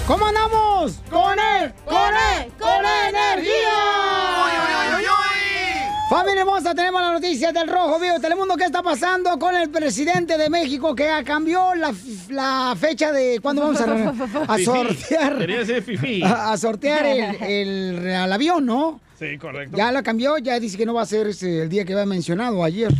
[0.06, 0.94] ¿Cómo andamos?
[1.10, 1.72] ¡Con él!
[1.86, 2.52] ¡Con él!
[2.58, 3.70] ¡Con energía!
[6.10, 8.56] Familia hermosa, tenemos las noticias del Rojo Vivo de Telemundo.
[8.56, 11.94] ¿Qué está pasando con el presidente de México que cambió la,
[12.28, 15.82] la fecha de cuándo vamos a, sortear?
[15.82, 16.22] Fifí.
[16.24, 17.42] A, a sortear el,
[18.04, 19.00] el- al avión, ¿no?
[19.18, 19.76] Sí, correcto.
[19.76, 22.62] Ya la cambió, ya dice que no va a ser el día que había mencionado
[22.64, 22.92] ayer.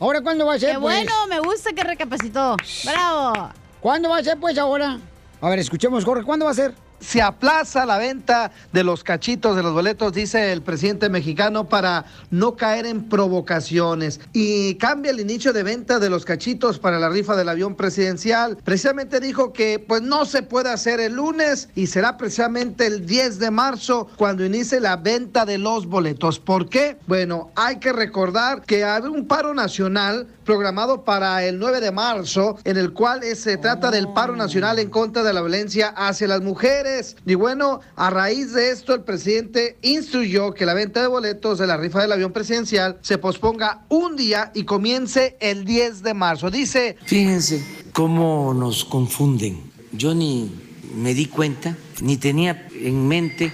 [0.00, 0.74] ¿Ahora cuándo va a ser?
[0.74, 0.96] Qué pues?
[1.06, 2.56] bueno, me gusta que recapacitó.
[2.84, 3.50] ¡Bravo!
[3.80, 4.98] ¿Cuándo va a ser, pues, ahora?
[5.40, 6.74] A ver, escuchemos, Jorge, ¿cuándo va a ser?
[7.04, 12.06] Se aplaza la venta de los cachitos de los boletos, dice el presidente mexicano, para
[12.30, 14.20] no caer en provocaciones.
[14.32, 18.56] Y cambia el inicio de venta de los cachitos para la rifa del avión presidencial.
[18.64, 23.38] Precisamente dijo que pues no se puede hacer el lunes y será precisamente el 10
[23.38, 26.38] de marzo cuando inicie la venta de los boletos.
[26.38, 26.96] ¿Por qué?
[27.06, 32.58] Bueno, hay que recordar que hay un paro nacional programado para el 9 de marzo,
[32.64, 36.28] en el cual eh, se trata del paro nacional en contra de la violencia hacia
[36.28, 36.93] las mujeres.
[37.26, 41.66] Y bueno, a raíz de esto, el presidente instruyó que la venta de boletos de
[41.66, 46.50] la rifa del avión presidencial se posponga un día y comience el 10 de marzo.
[46.50, 49.62] Dice, Fíjense cómo nos confunden.
[49.92, 50.50] Yo ni
[50.94, 53.52] me di cuenta, ni tenía en mente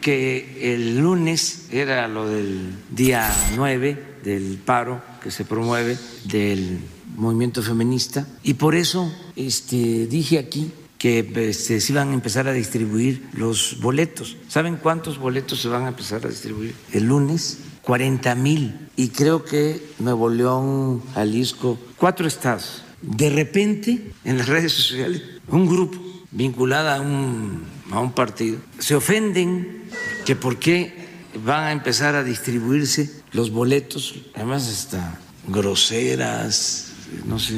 [0.00, 6.80] que el lunes era lo del día 9 del paro que se promueve del
[7.16, 10.72] movimiento feminista y por eso este, dije aquí
[11.02, 14.36] que este, se iban a empezar a distribuir los boletos.
[14.46, 17.58] ¿Saben cuántos boletos se van a empezar a distribuir el lunes?
[17.82, 18.88] 40 mil.
[18.94, 22.84] Y creo que Nuevo León, Jalisco, cuatro estados.
[23.00, 25.98] De repente, en las redes sociales, un grupo
[26.30, 29.82] vinculado a un, a un partido se ofenden
[30.24, 30.94] que por qué
[31.44, 36.92] van a empezar a distribuirse los boletos, además hasta groseras,
[37.26, 37.56] no sé.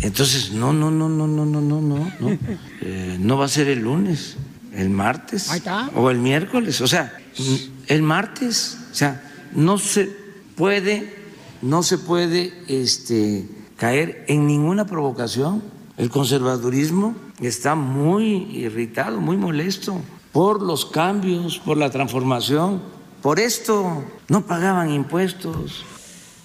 [0.00, 2.38] Entonces, no, no, no, no, no, no, no, no, no.
[2.84, 4.36] Eh, no va a ser el lunes,
[4.74, 5.48] el martes
[5.94, 7.16] o el miércoles, o sea,
[7.86, 9.22] el martes, o sea,
[9.52, 10.10] no se
[10.56, 11.14] puede,
[11.62, 15.62] no se puede este, caer en ninguna provocación.
[15.96, 20.00] El conservadurismo está muy irritado, muy molesto
[20.32, 22.82] por los cambios, por la transformación.
[23.20, 25.84] Por esto no pagaban impuestos.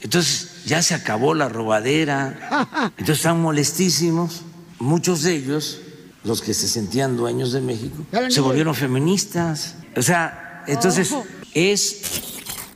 [0.01, 2.91] Entonces ya se acabó la robadera.
[2.97, 4.43] Entonces están molestísimos.
[4.79, 5.81] Muchos de ellos,
[6.23, 9.75] los que se sentían dueños de México, se volvieron feministas.
[9.95, 11.15] O sea, entonces
[11.55, 12.01] es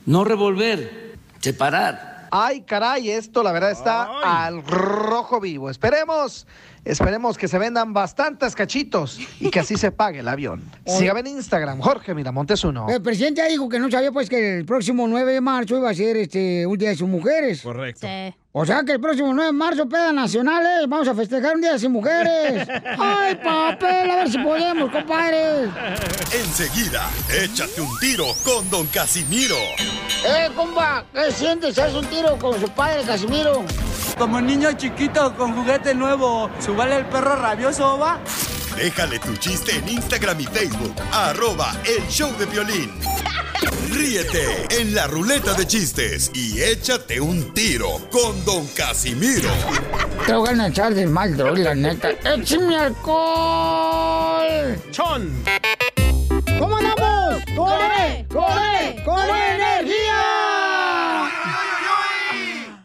[0.04, 2.28] no revolver, separar.
[2.32, 5.70] Ay, caray, esto la verdad está al rojo vivo.
[5.70, 6.48] Esperemos
[6.84, 10.62] Esperemos que se vendan bastantes cachitos y que así se pague el avión.
[10.86, 12.88] Sígame en Instagram, Jorge Miramontes uno.
[12.88, 15.90] El presidente ya dijo que no sabía pues que el próximo 9 de marzo iba
[15.90, 17.62] a ser este un día de sus mujeres.
[17.62, 18.06] Correcto.
[18.54, 21.72] O sea que el próximo 9 de marzo, peda nacionales, vamos a festejar un día
[21.72, 22.68] de sin mujeres.
[22.98, 25.70] Ay, papel, a ver si podemos, compadre.
[26.34, 27.08] Enseguida,
[27.42, 29.56] échate un tiro con Don Casimiro.
[30.26, 31.78] Eh, compa, ¿qué sientes?
[31.78, 33.64] ¿Haz un tiro con su padre, Casimiro?
[34.18, 38.20] Como niño chiquito con juguete nuevo, ¿subale el perro rabioso, va?
[38.76, 42.92] Déjale tu chiste en Instagram y Facebook, arroba el show de violín.
[43.90, 49.50] Ríete en la ruleta de chistes y échate un tiro con Don Casimiro.
[50.26, 52.10] Te voy a echar de mal, droga, la neta.
[52.10, 54.48] ¡Échame alcohol!
[54.90, 55.44] ¡Chon!
[56.58, 57.42] ¿Cómo andamos?
[57.54, 58.26] ¡Con él!
[58.28, 60.31] ¡Con energía!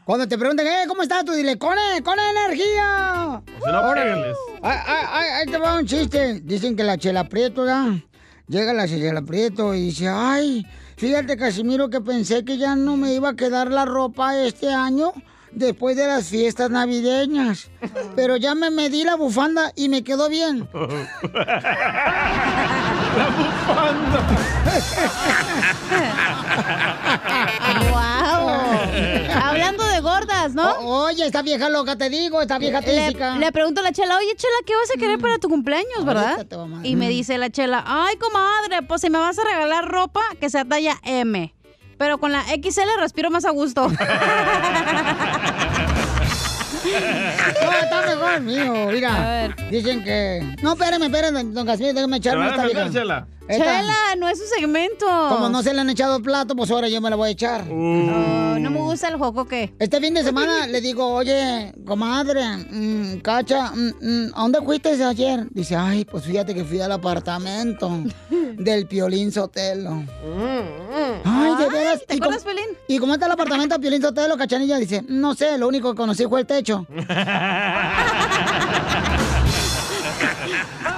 [0.08, 1.26] Cuando te pregunten, eh, ¿cómo estás?
[1.26, 2.02] Tú dile, ¡con él!
[2.02, 3.42] ¡Con energía!
[3.68, 4.14] No, Órale.
[4.14, 4.38] pégales.
[4.64, 6.40] Ay, ay, ay, ahí te va un chiste.
[6.46, 7.94] Dicen que la Chela Prieto, ¿da?
[8.48, 13.14] Llega la Chela Prieto y dice, ay, fíjate, Casimiro, que pensé que ya no me
[13.16, 15.12] iba a quedar la ropa este año
[15.52, 17.70] después de las fiestas navideñas.
[18.16, 20.70] Pero ya me medí la bufanda y me quedó bien.
[27.90, 28.50] ¡Wow!
[29.44, 29.87] Hablando
[30.82, 33.34] oye, esta vieja loca, te digo, esta vieja tísica.
[33.36, 36.06] Le, le pregunto a la chela, oye, chela, ¿qué vas a querer para tu cumpleaños,
[36.06, 36.46] verdad?
[36.84, 40.50] Y me dice la chela, ay, comadre, pues si me vas a regalar ropa, que
[40.50, 41.54] sea talla M.
[41.98, 43.92] Pero con la XL respiro más a gusto.
[46.88, 49.54] No, está mejor mío, mira.
[49.70, 50.56] Dicen que.
[50.62, 53.28] No, espérame, espérame, don Casimiro, déjame ¿Te echarme esta vieja.
[53.48, 53.66] Chela?
[53.66, 55.06] Esta- Chela, no es un segmento.
[55.30, 57.62] Como no se le han echado plato, pues ahora yo me la voy a echar.
[57.70, 59.74] Oh, no me gusta el joco, ¿qué?
[59.80, 64.90] Este fin de semana le digo, oye, comadre, mm, cacha, mm, mm, ¿a dónde fuiste
[65.04, 65.46] ayer?
[65.52, 67.90] Dice, ay, pues fíjate que fui al apartamento
[68.58, 70.04] del Piolín Sotelo.
[71.24, 72.02] Ay, de veras.
[72.08, 72.56] ¿te ¿Y acuerdas, cómo-
[72.88, 74.78] ¿Y cómo está el apartamento del Piolín Sotelo, cachanilla?
[74.78, 76.86] Dice, no sé, lo único que conocí fue el techo.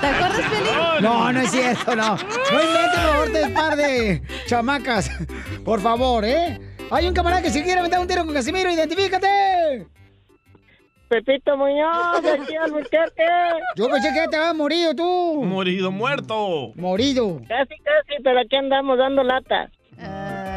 [0.02, 0.59] ¿Te acuerdas, Pelín?
[1.02, 2.16] No, no es cierto, no.
[2.16, 5.12] No inventes, por favor, par de chamacas.
[5.64, 6.60] Por favor, ¿eh?
[6.92, 9.88] Hay un camarada que si quiere meter un tiro con Casimiro, identifícate.
[11.08, 13.26] Pepito Muñoz, de aquí al Albuquerque.
[13.76, 15.44] Yo pensé que te habías morido tú.
[15.44, 16.72] Morido, muerto.
[16.76, 17.42] Morido.
[17.48, 19.72] Casi, casi, pero aquí andamos dando lata.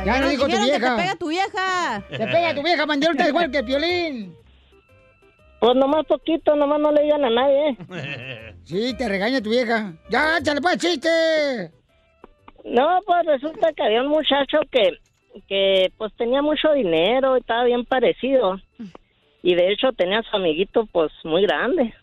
[0.04, 0.96] Ya no dijo tu vieja.
[0.96, 2.04] te pega tu vieja.
[2.10, 4.34] Te pega tu vieja, mandiola, igual que Piolín.
[5.62, 7.76] Pues nomás poquito, nomás no le digan a nadie.
[8.64, 9.92] Sí, te regaña tu vieja.
[10.08, 11.70] Ya, échale pues chiste.
[12.64, 14.98] No, pues resulta que había un muchacho que,
[15.46, 18.60] que pues tenía mucho dinero y estaba bien parecido.
[19.42, 21.94] Y de hecho tenía a su amiguito pues muy grande.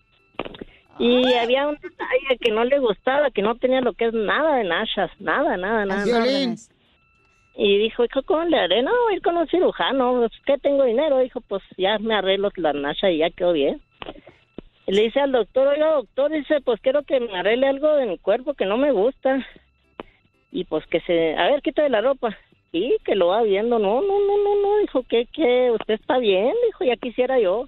[0.98, 4.56] Y había un detalle que no le gustaba, que no tenía lo que es nada
[4.56, 6.06] de nachas, nada, nada, nada.
[6.06, 6.56] Nada.
[7.62, 8.82] Y dijo, hijo, ¿cómo le haré?
[8.82, 10.20] No, ir con un cirujano.
[10.20, 11.20] Pues, ¿Qué tengo dinero?
[11.20, 13.82] Dijo, pues ya me arreglo las nachas y ya quedó bien.
[14.88, 18.06] Y le dice al doctor, oiga, doctor, dice, pues quiero que me arregle algo de
[18.06, 19.46] mi cuerpo que no me gusta.
[20.54, 22.38] Y pues que se, a ver, quítale la ropa.
[22.72, 26.18] Y que lo va viendo, no, no, no, no, no, dijo, que, que usted está
[26.18, 27.68] bien, dijo, ya quisiera yo.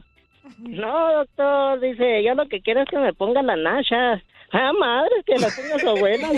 [0.57, 4.23] No, doctor, dice, yo lo que quiero es que me ponga la nasha.
[4.53, 6.27] Ah, madre, que la ponga su abuela.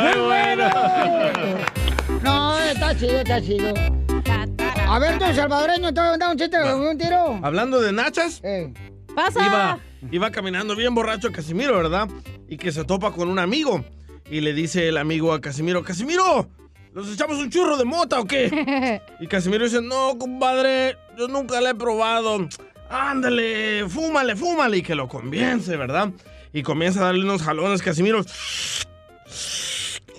[0.00, 0.68] Muy bueno.
[2.22, 3.72] No, está chido, está chido.
[4.88, 7.38] A ver, tú, salvadoreño, ¿te vas a dar un chiste con un tiro?
[7.42, 8.42] Hablando de nachas,
[9.14, 9.46] Pasa.
[9.46, 9.78] iba,
[10.10, 12.08] iba caminando bien borracho Casimiro, ¿verdad?
[12.48, 13.84] Y que se topa con un amigo.
[14.30, 16.48] Y le dice el amigo a Casimiro, Casimiro,
[16.92, 19.00] ¿nos echamos un churro de mota o qué?
[19.20, 22.48] Y Casimiro dice, no, compadre, yo nunca la he probado.
[22.92, 24.76] Ándale, fúmale, fúmale.
[24.76, 26.10] Y que lo convence, ¿verdad?
[26.52, 28.22] Y comienza a darle unos jalones, Casimiro.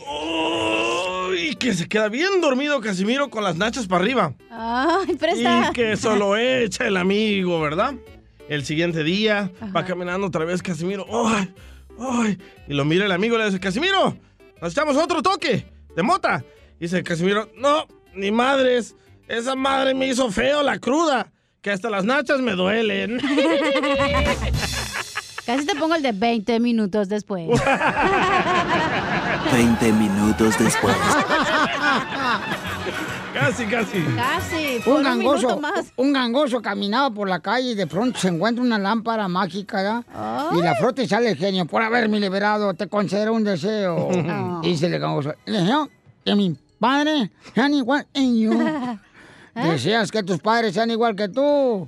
[0.07, 4.33] Oh, y que se queda bien dormido Casimiro con las nachas para arriba.
[4.49, 5.69] Ay, presta.
[5.69, 7.93] Y que eso lo echa el amigo, ¿verdad?
[8.49, 11.05] El siguiente día va caminando otra vez Casimiro.
[11.27, 11.53] ¡Ay!
[11.99, 12.37] ¡Ay!
[12.67, 14.17] Y lo mira el amigo y le dice, Casimiro,
[14.61, 15.65] nos echamos otro toque
[15.95, 16.43] de mota.
[16.79, 18.95] Y dice Casimiro, no, ni madres.
[19.27, 21.31] Esa madre me hizo feo la cruda,
[21.63, 23.19] que hasta las nachas me duelen.
[25.45, 27.49] Casi te pongo el de 20 minutos después.
[29.51, 30.95] 20 minutos después.
[33.33, 34.01] casi, casi.
[34.15, 34.79] Casi.
[34.89, 35.91] Un gangoso, más.
[35.97, 40.01] un gangoso caminaba por la calle y de pronto se encuentra una lámpara mágica, ¿ya?
[40.57, 41.65] Y la frota y sale el genio.
[41.65, 43.97] Por haberme liberado, te concedo un deseo.
[43.97, 44.61] Oh.
[44.63, 45.69] Y dice el gangoso, el
[46.23, 48.37] que mi padre, Honey, what in
[49.55, 49.71] you.
[49.71, 51.87] Deseas que tus padres sean igual que tú.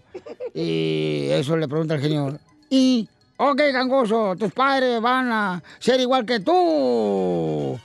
[0.53, 2.37] Y eso le pregunta el genio.
[2.69, 3.07] Y,
[3.37, 7.79] ok, gangoso, tus padres van a ser igual que tú.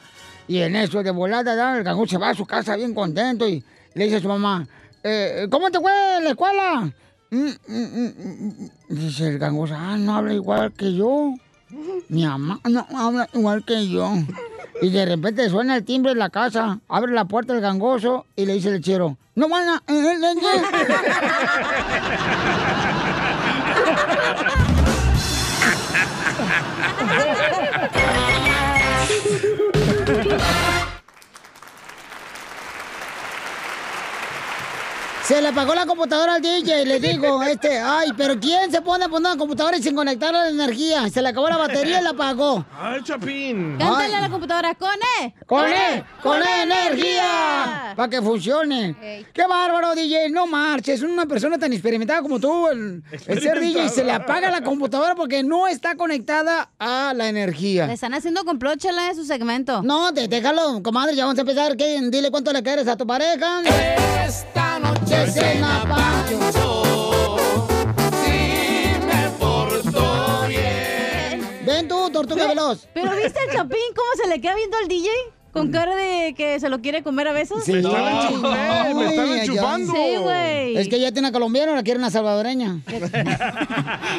[0.49, 3.63] Y en eso de volada, el gangoso se va a su casa bien contento y
[3.95, 4.67] le dice a su mamá,
[5.03, 6.93] eh, ¿cómo te fue en la escuela?
[7.31, 8.13] "Mm, mm, mm,
[8.59, 8.71] mm".
[8.89, 11.35] Dice el gangoso, ah, no habla igual que yo.
[12.09, 14.13] Mi mamá no habla igual que yo.
[14.83, 18.47] Y de repente suena el timbre en la casa, abre la puerta el gangoso y
[18.47, 19.83] le dice el lechero, no van a...
[35.31, 39.05] Se le apagó la computadora al DJ, le digo, este, ay, pero ¿quién se pone
[39.05, 41.09] a poner una computadora y sin conectar a la energía?
[41.09, 42.67] Se le acabó la batería y la apagó.
[42.77, 43.77] ¡Ay, Chapín!
[43.79, 45.33] Cántale a la computadora con E.
[45.47, 46.05] ¡Con E!
[46.21, 47.93] ¡Con E energía!
[47.95, 49.25] Para que funcione.
[49.33, 50.31] ¡Qué bárbaro, DJ!
[50.31, 54.51] No marches, una persona tan experimentada como tú, el, el ser DJ, se le apaga
[54.51, 57.87] la computadora porque no está conectada a la energía.
[57.87, 59.81] Le están haciendo complot, chela, de su segmento.
[59.85, 61.77] No, te, déjalo, comadre, ya vamos a empezar.
[61.77, 62.01] ¿Qué?
[62.11, 63.63] Dile cuánto le quieres a tu pareja.
[64.27, 64.70] Esta
[65.11, 67.37] noche cena Pancho.
[68.23, 71.47] Si me porto bien.
[71.67, 72.89] Ven tú, tortuga veloz.
[72.95, 75.09] ¿Pero viste al Chapín cómo se le queda viendo al DJ?
[75.53, 77.65] Con cara de que se lo quiere comer a besos.
[77.65, 77.73] Sí.
[77.73, 79.93] Me están enchufando, me están enchufando.
[79.93, 80.77] Sí, güey.
[80.77, 82.81] Es que ya tiene una colombiana, la quiere una salvadoreña.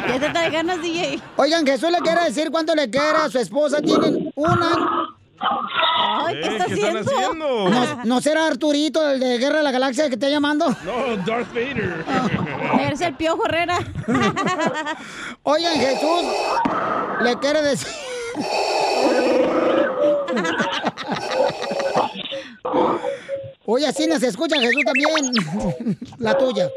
[0.08, 1.22] Ya te trae ganas, DJ.
[1.38, 3.82] Oigan, Jesús le quiere decir cuánto le quiere a su esposa.
[3.82, 5.16] Tienen una...
[5.98, 7.70] Ay, ¿qué está ¿qué están haciendo?
[7.70, 10.68] ¿No, ¿No será Arturito, el de Guerra de la Galaxia, que está llamando?
[10.84, 12.06] No, Darth Vader.
[12.80, 13.80] Eres el piojo Herrera.
[15.44, 16.24] Oigan, Jesús
[17.22, 17.88] le quiere decir...
[23.66, 25.08] Oye, así nos escucha Jesús también.
[26.20, 26.70] La tuya.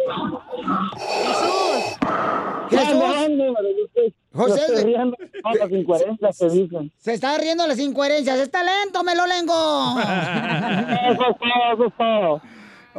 [2.70, 4.14] Jesús.
[4.34, 4.60] José.
[4.60, 6.92] Estoy riendo con las incoherencias que dicen.
[6.98, 8.38] Se está riendo las incoherencias.
[8.38, 9.96] ¡Es talento, me lo lengo!
[10.00, 12.42] Eso es todo, eso es todo.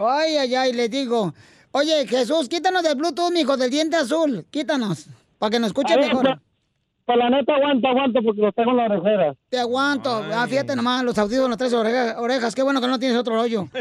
[0.08, 1.34] Ay, ay, ay, le digo.
[1.72, 4.46] Oye, Jesús, quítanos del Bluetooth, mijo, del diente azul.
[4.50, 5.08] Quítanos.
[5.38, 6.40] Para que nos escuche ver, mejor.
[7.06, 9.36] pues, la neta aguanta, aguanta porque los tengo en la orejera.
[9.50, 10.24] Te aguanto.
[10.34, 12.56] Ah, fíjate nomás, los audífonos, los tres orejas, orejas.
[12.56, 13.68] Qué bueno que no tienes otro rollo.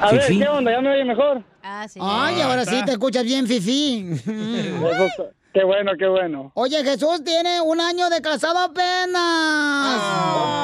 [0.00, 0.26] A ver.
[0.26, 0.72] ¿qué onda?
[0.72, 1.42] ¿Ya me oye mejor?
[1.62, 1.98] Ah, sí.
[2.02, 4.20] Ay, ahora sí te escuchas bien, Fifi.
[5.54, 6.50] Qué bueno, qué bueno.
[6.54, 10.00] Oye, Jesús tiene un año de casado apenas.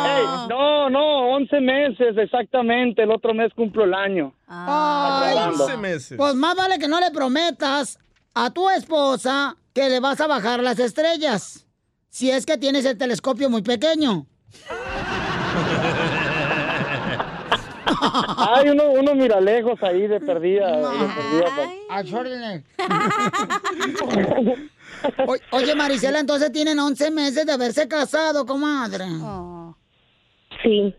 [0.05, 3.05] Ey, no, no, 11 meses exactamente.
[3.05, 4.35] El otro mes cumplo el año.
[4.49, 5.67] Ay, Aclarando.
[6.17, 8.01] Pues más vale que no le prometas
[8.35, 11.69] a tu esposa que le vas a bajar las estrellas.
[12.09, 14.27] Si es que tienes el telescopio muy pequeño.
[18.39, 20.77] Hay uno, uno mira lejos ahí de perdida.
[20.79, 22.65] de perdida, órdenes.
[25.27, 29.07] O- oye, Marisela, entonces tienen 11 meses de haberse casado, comadre.
[30.63, 30.95] Sí.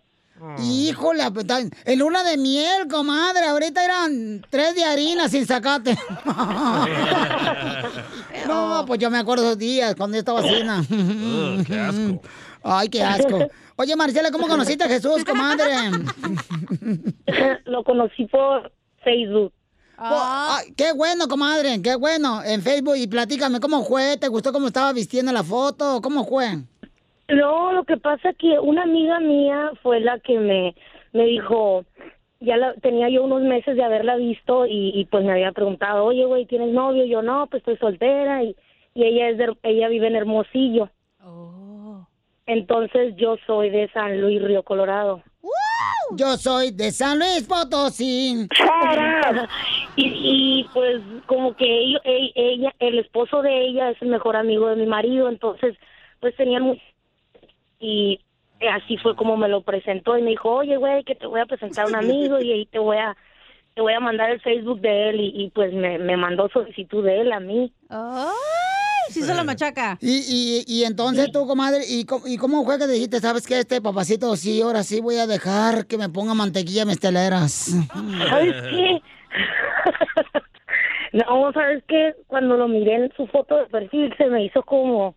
[0.64, 1.45] Híjole, pues,
[1.86, 3.45] en luna de miel, comadre.
[3.45, 5.95] Ahorita eran tres de harina sin sacate.
[8.47, 10.84] no, pues yo me acuerdo esos días cuando yo estaba cena.
[11.68, 12.22] qué asco.
[12.64, 13.47] Ay, qué asco.
[13.76, 15.74] Oye, Marcela, ¿cómo conociste a Jesús, comadre?
[17.66, 18.72] Lo conocí por
[19.04, 19.54] Facebook.
[20.04, 22.41] Oh, ay, qué bueno, comadre, qué bueno.
[22.43, 24.18] En Facebook, y platícame, ¿cómo fue?
[24.18, 26.02] ¿Te gustó cómo estaba vistiendo la foto?
[26.02, 26.47] ¿Cómo fue?
[27.30, 30.76] No, lo que pasa que una amiga mía fue la que me,
[31.14, 31.86] me dijo,
[32.39, 36.04] ya la, tenía yo unos meses de haberla visto y, y pues me había preguntado,
[36.06, 37.06] oye, güey, ¿tienes novio?
[37.06, 38.56] Yo no, pues estoy soltera y,
[38.95, 40.89] y ella es de- ella vive en Hermosillo.
[42.47, 45.22] Entonces yo soy de San Luis, Río Colorado.
[46.15, 48.47] Yo soy de San Luis Potosí.
[49.95, 54.36] y, y pues como que ello- e- ella, el esposo de ella es el mejor
[54.36, 55.75] amigo de mi marido, entonces
[56.19, 56.79] pues tenían
[57.79, 58.19] y
[58.71, 61.45] así fue como me lo presentó y me dijo, oye güey, que te voy a
[61.45, 63.15] presentar a un amigo y ahí te voy a
[63.73, 67.05] te voy a mandar el Facebook de él y, y, pues me, me mandó solicitud
[67.05, 67.71] de él a mí.
[69.12, 69.97] Sí, hizo la machaca.
[70.01, 73.59] Y, y, y entonces tú, comadre, ¿y cómo, ¿y cómo fue que dijiste, sabes qué,
[73.59, 77.72] este papacito, sí, ahora sí voy a dejar que me ponga mantequilla mesteleras?
[78.30, 79.01] ¿Sabes qué?
[81.14, 82.14] no, ¿sabes qué?
[82.28, 85.16] Cuando lo miré en su foto de perfil se me hizo como,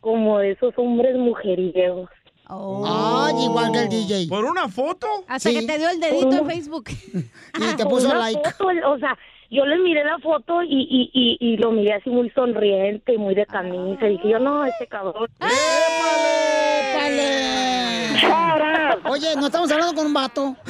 [0.00, 2.08] como de esos hombres mujeriegos.
[2.54, 4.26] Ay, igual que el DJ.
[4.28, 5.06] ¿Por una foto?
[5.26, 5.58] Hasta Sí.
[5.58, 6.84] que te dio el dedito en Facebook.
[6.90, 8.50] Y te puso Una like.
[8.50, 9.16] foto, o sea,
[9.54, 13.34] yo le miré la foto y, y, y, y lo miré así muy sonriente, muy
[13.34, 14.06] de camisa.
[14.08, 15.28] Y dije yo, no, ese cabrón.
[19.04, 20.56] Oye, no estamos hablando con un vato.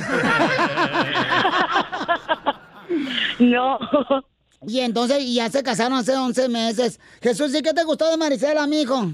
[3.39, 3.78] No.
[4.66, 7.01] Y entonces, ya se casaron hace 11 meses.
[7.22, 9.07] Jesús, ¿y qué te gustó de Marisela, mijo?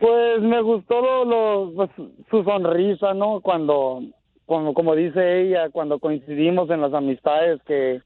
[0.00, 1.90] Pues me gustó lo, lo- pues,
[2.30, 3.40] su sonrisa, ¿no?
[3.40, 4.00] Cuando,
[4.48, 8.00] como, como dice ella, cuando coincidimos en las amistades que,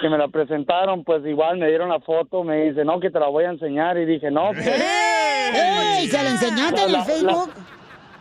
[0.00, 3.18] que me la presentaron, pues igual me dieron la foto, me dice, no, que te
[3.18, 3.96] la voy a enseñar.
[3.98, 4.66] Y dije, no, pues...
[4.68, 6.06] ¡Ey!
[6.08, 7.50] ¿Se la enseñaste en el La- la- Facebook?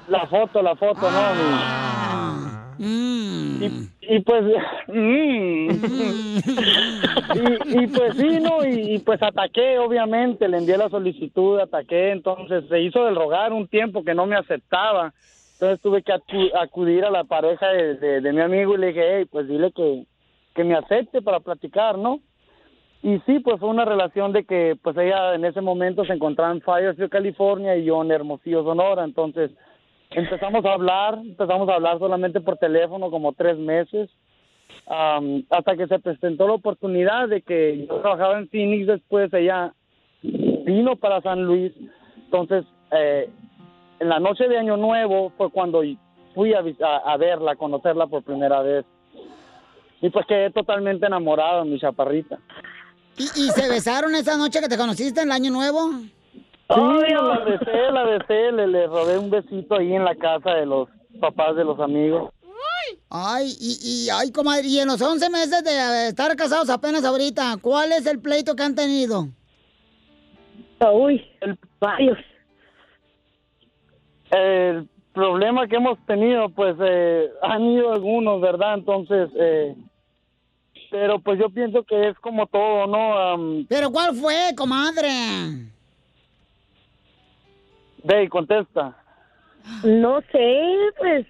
[0.07, 2.73] La foto, la foto, Ah.
[2.79, 2.85] ¿no?
[2.85, 3.63] Mm.
[3.63, 4.43] Y, y pues,
[4.87, 5.69] mm.
[7.35, 8.63] y, y pues sí, ¿no?
[8.65, 13.51] Y, y pues ataqué, obviamente, le envié la solicitud, ataqué, entonces se hizo del rogar
[13.53, 15.13] un tiempo que no me aceptaba,
[15.59, 19.25] entonces tuve que acu- acudir a la pareja de, mi amigo y le dije, hey,
[19.25, 20.05] pues dile que,
[20.53, 22.19] que me acepte para platicar, ¿no?
[23.01, 26.51] Y sí, pues fue una relación de que pues ella en ese momento se encontraba
[26.51, 29.49] en Fayersfield, California y yo en Hermosillo, Sonora, entonces
[30.11, 34.11] empezamos a hablar, empezamos a hablar solamente por teléfono como tres meses,
[34.85, 39.73] am, hasta que se presentó la oportunidad de que yo trabajaba en Phoenix, después ella
[40.21, 41.73] vino para San Luis,
[42.25, 43.31] entonces eh,
[43.99, 45.81] en la noche de Año Nuevo fue cuando
[46.35, 48.85] fui a, a, a verla, a conocerla por primera vez.
[50.01, 52.37] Y pues quedé totalmente enamorado, mi chaparrita.
[53.17, 55.91] ¿Y, y se besaron esa noche que te conociste en el Año Nuevo?
[56.69, 60.65] Sí, la besé, la besé, le, le robé un besito ahí en la casa de
[60.65, 60.89] los
[61.19, 62.31] papás de los amigos.
[63.09, 67.57] Ay, y, y, ay, comadre, y en los 11 meses de estar casados apenas ahorita,
[67.61, 69.27] ¿cuál es el pleito que han tenido?
[70.93, 71.25] Uy,
[71.79, 72.17] varios.
[74.31, 78.75] El problema que hemos tenido, pues, eh, han ido algunos, ¿verdad?
[78.75, 79.75] Entonces, eh,
[80.89, 83.65] pero pues yo pienso que es como todo, ¿no?
[83.67, 85.09] ¿Pero cuál fue, comadre?
[88.03, 88.95] Dey, contesta.
[89.83, 90.63] No sé,
[90.97, 91.25] pues,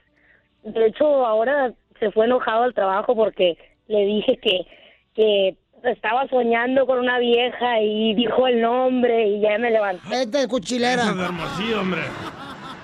[0.64, 4.68] de hecho ahora se fue enojado al trabajo porque le dije que,
[5.16, 10.22] que estaba soñando con una vieja y dijo el nombre y ya me levanté.
[10.22, 11.04] Este es cuchilera.
[11.04, 12.02] Es Hermosillo, hombre.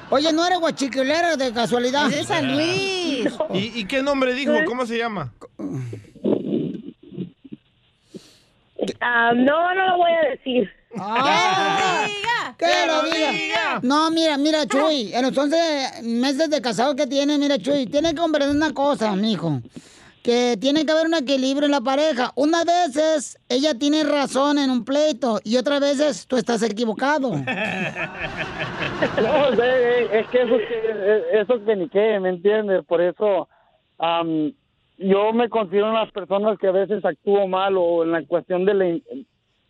[0.10, 2.08] Oye, ¿no eres guachiquilera de casualidad?
[2.12, 3.28] Es de San Luis.
[3.54, 4.54] ¿Y, y qué nombre dijo?
[4.66, 5.34] ¿Cómo se llama?
[9.02, 10.70] Ah, no, no lo voy a decir.
[10.98, 12.06] ¡Ah!
[12.58, 13.80] ¡Que lo diga!
[13.82, 18.10] No, mira, mira, Chuy, en los 11 meses de casado que tiene, mira, Chuy, tiene
[18.10, 19.62] que comprender una cosa, mijo.
[20.24, 22.32] Que tiene que haber un equilibrio en la pareja.
[22.36, 27.32] Unas veces ella tiene razón en un pleito y otras veces tú estás equivocado.
[29.22, 32.86] No, es, es que eso que, eso que ¿me entiendes?
[32.86, 33.50] Por eso
[33.98, 34.54] am,
[34.98, 39.04] yo me considero una persona que a veces actúo mal o en la cuestión del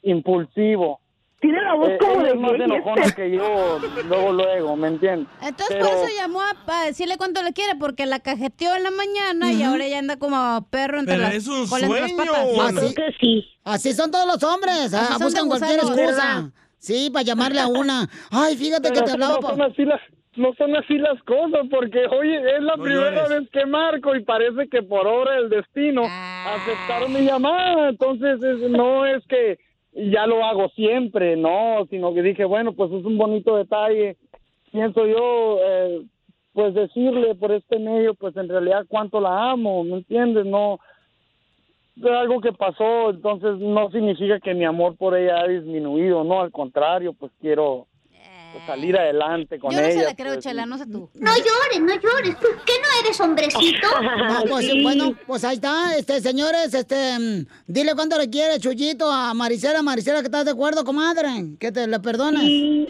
[0.04, 1.00] impulsivo.
[1.44, 3.16] Tiene la voz Eh, como de es más enojona este.
[3.30, 5.28] que yo, luego, luego, ¿me entiendes?
[5.42, 8.84] Entonces Pero- por eso llamó a, para decirle cuánto le quiere, porque la cajeteó en
[8.84, 11.90] la mañana y ahora ya anda como perro entre Pero las es un entre las
[11.90, 12.16] sueño,
[12.56, 12.78] patas.
[12.78, 13.46] Así- sí.
[13.66, 14.94] Así son todos los hombres.
[14.94, 16.50] Ah, buscan cualquier excusa.
[16.80, 18.10] Sí, para llamarle a una.
[18.32, 19.36] Ay, fíjate que Pero te hablaba.
[19.42, 20.00] no son así las
[20.36, 23.42] no son así las cosas porque oye es la No primera llores.
[23.42, 26.02] vez que marco y parece que por obra del destino
[26.48, 29.60] aceptaron mi llamada entonces es- no es que
[29.96, 34.18] ya lo hago siempre no sino que dije bueno pues es un bonito detalle.
[34.72, 36.02] Pienso yo eh,
[36.54, 40.80] pues decirle por este medio pues en realidad cuánto la amo me entiendes no
[42.04, 46.52] algo que pasó entonces no significa que mi amor por ella ha disminuido no al
[46.52, 47.88] contrario pues quiero
[48.54, 51.10] pues, salir adelante con Yo no ella se la creo, pues, Chela, no sé tú.
[51.16, 52.40] No llores, no llores.
[52.40, 53.88] ¿Tú qué no eres hombrecito?
[54.34, 54.82] No, pues Sí.
[54.82, 59.82] bueno, pues ahí está, este, señores, este, mm, dile cuánto le quiere Chuyito a Maricela,
[59.82, 61.28] Maricela, que estás de acuerdo, comadre,
[61.60, 62.42] que te le perdones.
[62.42, 62.88] Sí,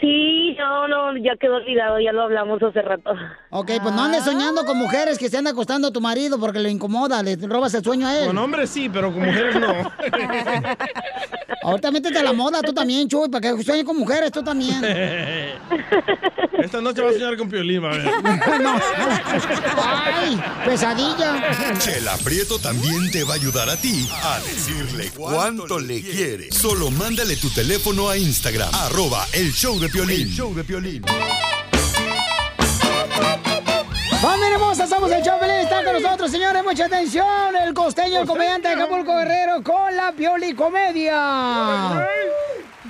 [0.00, 3.10] sí, no, no, ya quedó olvidado, ya lo hablamos hace rato.
[3.50, 6.58] Ok, pues no andes soñando con mujeres que se anda acostando a tu marido porque
[6.58, 8.26] le incomoda, le robas el sueño a él.
[8.26, 9.72] Con hombres sí, pero con mujeres no.
[11.62, 14.80] Ahorita métete a la moda tú también, Chuy, para que sueñes con mujeres tú también.
[16.62, 18.06] Esta noche va a soñar con Piolín, a ver.
[19.82, 20.40] ¡Ay!
[20.64, 21.76] ¡Pesadilla!
[21.78, 26.52] Chela Prieto también te va a ayudar a ti a decirle cuánto le quiere.
[26.52, 30.20] Solo mándale tu teléfono a Instagram, arroba el show de Piolín.
[30.20, 31.02] El show de Piolín.
[34.20, 34.86] ¡Familia hermosa!
[34.86, 36.62] Somos el Chopelín, está con nosotros, señores.
[36.62, 37.56] Mucha atención.
[37.56, 42.06] El costeño, el comediante de Acapulco Guerrero con la Pioli Comedia.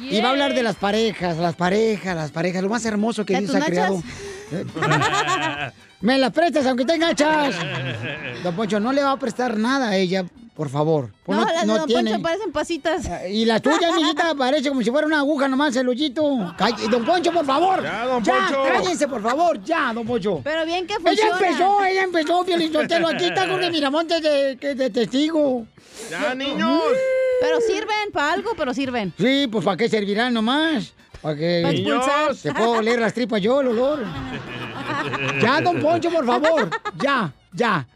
[0.01, 3.35] Y va a hablar de las parejas, las parejas, las parejas, lo más hermoso que
[3.35, 4.03] ¿De Dios ha creado.
[6.01, 7.55] Me las prestas aunque tenga hachas.
[8.43, 10.25] Don Poncho, no le va a prestar nada a ella
[10.61, 11.09] por favor.
[11.25, 12.11] Pues No, las de Don tiene.
[12.11, 13.09] Poncho parecen pasitas.
[13.31, 16.55] Y la tuya, mijita, parece como si fuera una aguja nomás el hoyito.
[16.59, 17.83] Calle- Don Poncho, por favor.
[17.83, 18.63] Ya, don Poncho.
[18.71, 19.65] cállense, por favor.
[19.65, 20.43] Ya, Don Poncho.
[20.45, 21.37] Pero bien que Ella funciona.
[21.39, 23.09] empezó, ella empezó, Piolizotelo.
[23.09, 25.65] Aquí está Jorge Miramontes de, que- de testigo.
[26.11, 26.83] Ya, niños.
[27.41, 29.15] Pero sirven para algo, pero sirven.
[29.19, 30.93] Sí, pues ¿para qué servirán nomás?
[31.23, 32.37] Para que expulsar.
[32.37, 34.05] se puedo oler las tripas yo, el olor.
[35.41, 36.69] Ya, don Poncho, por favor.
[37.03, 37.87] Ya, ya.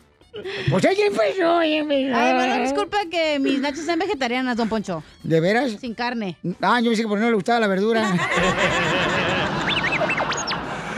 [0.70, 2.16] Pues ella empezó, ella empezó.
[2.16, 5.02] Ay, bueno, disculpa que mis nachos sean vegetarianas, don Poncho.
[5.22, 5.72] ¿De veras?
[5.80, 6.36] Sin carne.
[6.60, 8.12] Ah, yo pensé que por no le gustaba la verdura.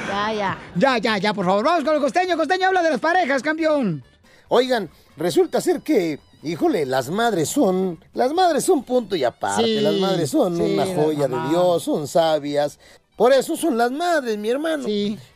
[0.09, 0.59] Ya, ya.
[0.75, 1.65] ya, ya, ya, por favor.
[1.65, 2.37] Vamos con el costeño.
[2.37, 4.03] Costeño habla de las parejas, campeón.
[4.49, 9.81] Oigan, resulta ser que, híjole, las madres son, las madres son punto y aparte, Sí,
[9.81, 11.49] las madres son sí, una joya de.
[11.51, 12.79] Dios, son sabias.
[13.15, 14.87] Por eso son las madres, mi hermano.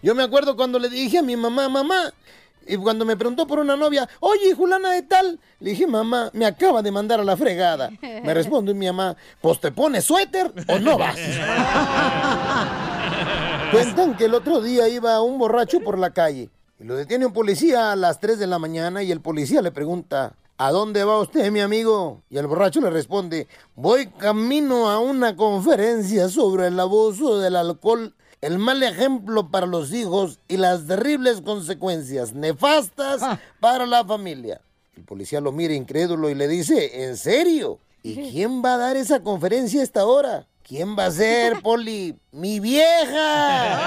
[0.03, 2.12] Yo me acuerdo cuando le dije a mi mamá, mamá,
[2.66, 6.46] y cuando me preguntó por una novia, oye, Julana de tal, le dije, mamá, me
[6.46, 7.90] acaba de mandar a la fregada.
[8.00, 11.16] Me responde mi mamá, pues te pones suéter o no vas.
[13.72, 16.50] Cuentan que el otro día iba un borracho por la calle
[16.80, 19.70] y lo detiene un policía a las 3 de la mañana y el policía le
[19.70, 22.22] pregunta, ¿a dónde va usted, mi amigo?
[22.30, 23.46] Y el borracho le responde,
[23.76, 29.93] voy camino a una conferencia sobre el abuso del alcohol, el mal ejemplo para los
[29.93, 34.61] hijos y las terribles consecuencias nefastas para la familia.
[34.97, 37.78] El policía lo mira incrédulo y le dice, ¿en serio?
[38.03, 40.47] ¿Y quién va a dar esa conferencia a esta hora?
[40.62, 42.16] ¿Quién va a ser, Poli?
[42.32, 43.80] ¡Mi vieja!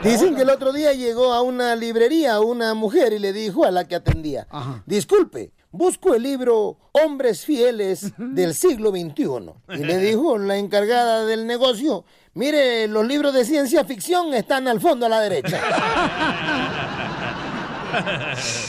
[0.02, 3.70] Dicen que el otro día llegó a una librería una mujer y le dijo a
[3.70, 4.46] la que atendía,
[4.86, 9.52] disculpe, busco el libro Hombres Fieles del siglo XXI.
[9.76, 12.04] Y le dijo la encargada del negocio,
[12.34, 15.60] mire, los libros de ciencia ficción están al fondo a la derecha.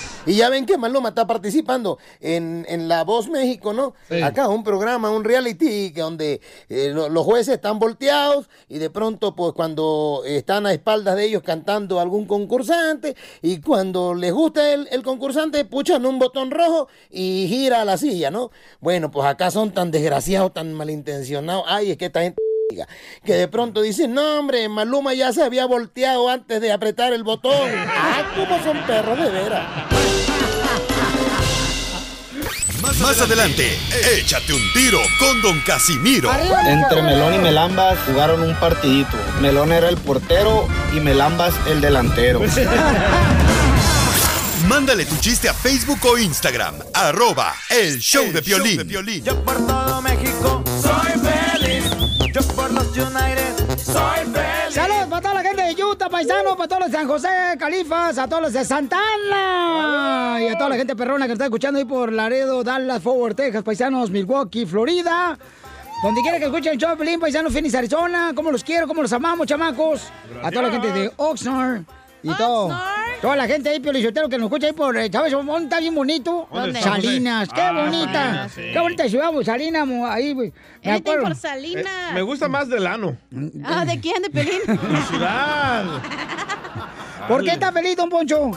[0.27, 3.95] Y ya ven que Maluma está participando en, en La Voz México, ¿no?
[4.21, 8.91] Acá un programa, un reality, que donde eh, lo- los jueces están volteados y de
[8.91, 14.71] pronto, pues cuando están a espaldas de ellos cantando algún concursante y cuando les gusta
[14.73, 18.51] el, el concursante, puchan un botón rojo y gira la silla, ¿no?
[18.79, 21.63] Bueno, pues acá son tan desgraciados, tan malintencionados.
[21.67, 22.39] Ay, es que esta gente
[23.25, 27.23] que de pronto dicen, no hombre, Maluma ya se había volteado antes de apretar el
[27.23, 27.51] botón.
[28.03, 29.67] Ah, cómo son perros de veras.
[32.99, 33.77] Más adelante,
[34.15, 36.31] échate un tiro con Don Casimiro.
[36.67, 39.17] Entre Melón y Melambas jugaron un partidito.
[39.39, 42.41] Melón era el portero y Melambas el delantero.
[44.67, 49.23] Mándale tu chiste a Facebook o Instagram, arroba el show de violín.
[49.43, 50.60] Por todo México
[53.01, 54.75] United soy feliz.
[54.75, 58.17] Saludos para toda la gente de Utah, paisano, para todos los de San José, Califas,
[58.17, 61.85] a todos los de Santana y a toda la gente perrona que está escuchando ahí
[61.85, 65.37] por Laredo, Dallas, Fort Worth, Texas, paisanos, Milwaukee, Florida.
[66.03, 69.13] Donde quiera que escuchen el show Pelín, paisanos, Phoenix, Arizona, como los quiero, como los
[69.13, 70.11] amamos, chamacos.
[70.43, 71.83] A toda la gente de Oxnard
[72.23, 72.75] y todo.
[73.21, 75.31] Toda la gente ahí, Piolichotero, que nos escucha ahí por, ¿sabes?
[75.31, 76.47] dónde Está bien bonito.
[76.51, 76.81] ¿Dónde?
[76.81, 78.13] Salinas, qué Ah, bonita.
[78.13, 78.61] Salinas, sí.
[78.73, 80.51] Qué bonita ciudad, pues, Salinas, ahí, güey.
[80.83, 81.23] Me Anything acuerdo.
[81.27, 81.85] por Salinas.
[81.85, 83.15] Eh, Me gusta más del ano.
[83.63, 84.23] Ah, ¿de quién?
[84.23, 84.59] ¿De Pelín?
[85.07, 85.85] Ciudad.
[87.27, 88.51] ¿Por qué está feliz, don Poncho?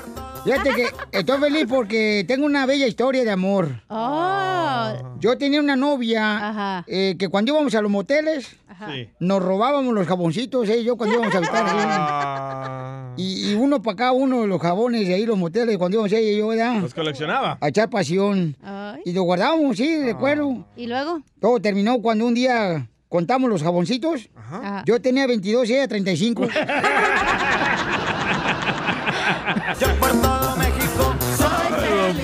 [0.45, 0.87] Fíjate que
[1.19, 3.81] estoy feliz porque tengo una bella historia de amor.
[3.89, 4.93] Oh.
[5.19, 8.57] Yo tenía una novia eh, que cuando íbamos a los moteles,
[8.93, 9.09] Sí.
[9.21, 11.65] nos robábamos los jaboncitos, eh, yo cuando íbamos a visitar.
[11.67, 13.13] Ah.
[13.17, 16.13] y, y uno para cada uno de los jabones de ahí, los moteles, cuando íbamos
[16.13, 16.81] ella y yo, ¿verdad?
[16.83, 17.57] Los coleccionaba.
[17.61, 18.57] A echar pasión.
[19.05, 20.07] Y los guardábamos, sí, Ah.
[20.07, 20.67] recuerdo.
[20.77, 21.23] ¿Y luego?
[21.41, 24.29] Todo terminó cuando un día contamos los jaboncitos.
[24.35, 24.83] Ajá.
[24.87, 26.43] Yo tenía 22 y ella 35.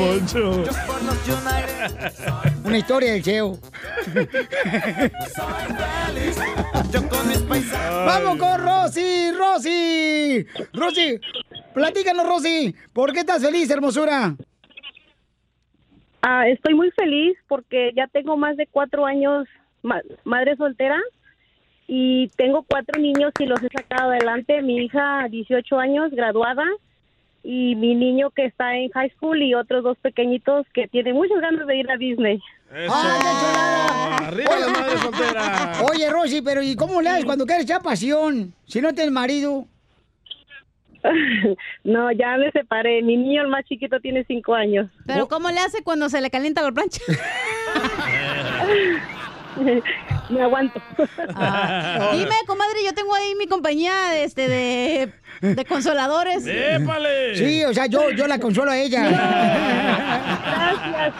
[0.01, 0.51] Poncho.
[2.64, 3.59] Una historia del Cheo.
[8.07, 9.30] ¡Vamos con Rosy!
[9.36, 10.46] ¡Rosy!
[10.72, 11.20] ¡Rosy!
[11.74, 12.74] Platícanos, Rosy.
[12.94, 14.34] ¿Por qué estás feliz, hermosura?
[16.22, 19.46] Ah, estoy muy feliz porque ya tengo más de cuatro años
[19.82, 20.98] ma- madre soltera
[21.86, 24.62] y tengo cuatro niños y los he sacado adelante.
[24.62, 26.64] Mi hija, 18 años, graduada,
[27.43, 31.41] y mi niño que está en high school y otros dos pequeñitos que tienen muchas
[31.41, 32.41] ganas de ir a Disney.
[32.70, 35.72] Arriba la madre soltera.
[35.91, 38.55] Oye, Rosy, pero ¿y cómo le haces cuando quieres echar pasión?
[38.66, 39.66] Si no tienes marido.
[41.84, 43.03] no, ya me separé.
[43.03, 44.88] Mi niño, el más chiquito, tiene cinco años.
[45.07, 47.03] ¿Pero cómo le hace cuando se le calienta la plancha?
[50.30, 50.80] Me aguanto.
[51.34, 56.46] Ah, dime, comadre, yo tengo ahí mi compañía de, este, de, de consoladores.
[56.46, 57.34] ¡Épale!
[57.34, 59.09] Sí, o sea, yo, yo la consuelo a ella.
[60.51, 61.14] Gracias.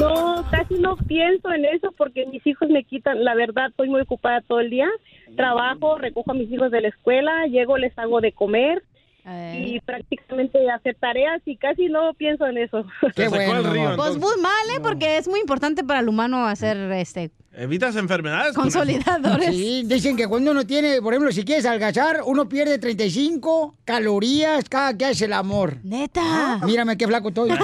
[0.00, 4.00] No, casi no pienso en eso porque mis hijos me quitan, la verdad, estoy muy
[4.00, 4.88] ocupada todo el día.
[5.36, 8.82] Trabajo, recojo a mis hijos de la escuela, llego, les hago de comer
[9.28, 12.84] y prácticamente hacer tareas y casi no pienso en eso.
[13.14, 13.96] Qué bueno.
[13.96, 14.80] Pues muy mal, ¿eh?
[14.82, 18.54] Porque es muy importante para el humano hacer este Evitas enfermedades.
[18.54, 19.48] consolidadores.
[19.48, 24.68] Sí, dicen que cuando uno tiene, por ejemplo, si quieres algazar, uno pierde 35 calorías
[24.68, 25.78] cada que hace el amor.
[25.82, 26.60] Neta.
[26.66, 27.48] Mírame qué flaco estoy.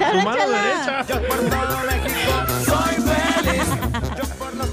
[0.00, 1.04] Mano derecha.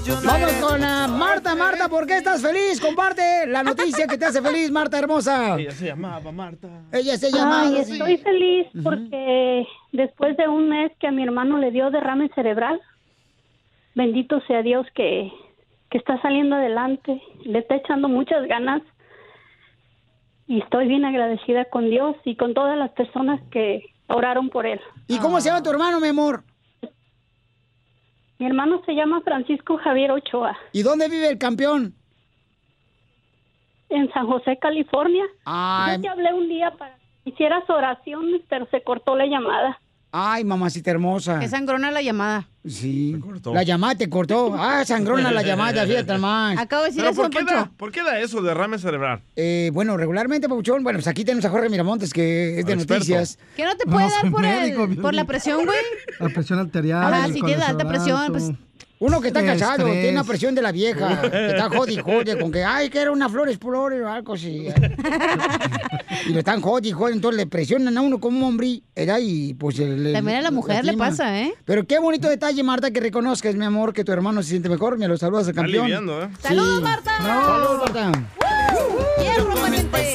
[0.08, 1.56] Vamos con ah, Marta.
[1.56, 2.80] Marta, ¿por qué estás feliz?
[2.80, 5.58] Comparte la noticia que te hace feliz, Marta hermosa.
[5.58, 6.68] Ella se llamaba Marta.
[6.92, 7.62] Ella se llama.
[7.62, 12.28] Ay, estoy feliz porque después de un mes que a mi hermano le dio derrame
[12.34, 12.80] cerebral,
[13.96, 15.32] bendito sea Dios que,
[15.90, 18.82] que está saliendo adelante, le está echando muchas ganas
[20.46, 24.80] y estoy bien agradecida con Dios y con todas las personas que oraron por él.
[25.08, 26.44] ¿Y cómo se llama tu hermano, mi amor?
[28.38, 31.94] Mi hermano se llama Francisco Javier Ochoa, ¿Y dónde vive el campeón?
[33.88, 35.24] en San José, California.
[35.44, 35.96] Ay.
[35.96, 39.80] Yo te hablé un día para que hicieras oración, pero se cortó la llamada.
[40.18, 41.38] Ay, mamacita hermosa.
[41.40, 42.48] Que sangrona la llamada.
[42.66, 43.14] Sí.
[43.52, 44.54] La llamada te cortó.
[44.58, 46.58] Ah, sangrona la llamada, fíjate más.
[46.58, 47.54] Acabo de decir ¿Pero eso, por qué, Poncho.
[47.54, 49.20] da, por qué da eso, derrame cerebral?
[49.36, 52.94] Eh, bueno, regularmente, Pauchón, bueno, pues aquí tenemos a Jorge Miramontes, que es de experto.
[52.94, 53.38] noticias.
[53.56, 55.78] ¿Que no te puede No, dar por, médico, el, por la presión, güey?
[56.18, 57.12] La presión arterial.
[57.12, 58.52] Ajá, el si tienes alta presión, pues...
[58.98, 59.60] Uno que está Estrés.
[59.60, 62.98] casado, tiene una presión de la vieja, que está jodi, jodi, con que, ay, que
[63.00, 64.68] era una flor explorer o algo así.
[66.28, 69.18] y lo están jodi, jodi, entonces le presionan a uno como un hombre, ¿verdad?
[69.20, 69.78] Y pues...
[69.78, 71.52] le- También a la mujer le pasa, ¿eh?
[71.66, 74.96] Pero qué bonito detalle, Marta, que reconozcas, mi amor, que tu hermano se siente mejor.
[74.98, 75.84] Me lo saludas al Está campeón.
[75.84, 76.28] aliviando, ¿eh?
[76.40, 77.10] ¡Saludos, Marta!
[77.18, 78.12] Saludos, Marta.
[79.20, 80.14] ¡Hierro, pariente!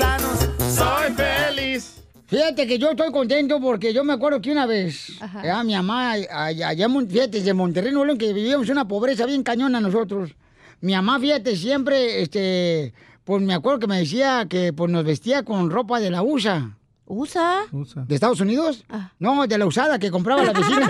[0.76, 1.31] Soy feliz.
[2.32, 5.10] Fíjate que yo estoy contento porque yo me acuerdo que una vez,
[5.44, 9.26] ya, mi mamá, allá, allá en Mon- fíjate, de Monterrey, Nuevo que vivíamos una pobreza
[9.26, 10.30] bien cañona nosotros.
[10.80, 12.94] Mi mamá, fíjate, siempre, este,
[13.26, 16.72] pues me acuerdo que me decía que pues nos vestía con ropa de la USA.
[17.06, 17.64] ¿USA?
[18.08, 18.86] ¿De Estados Unidos?
[19.20, 20.90] No, de la usada que compraba la vecina.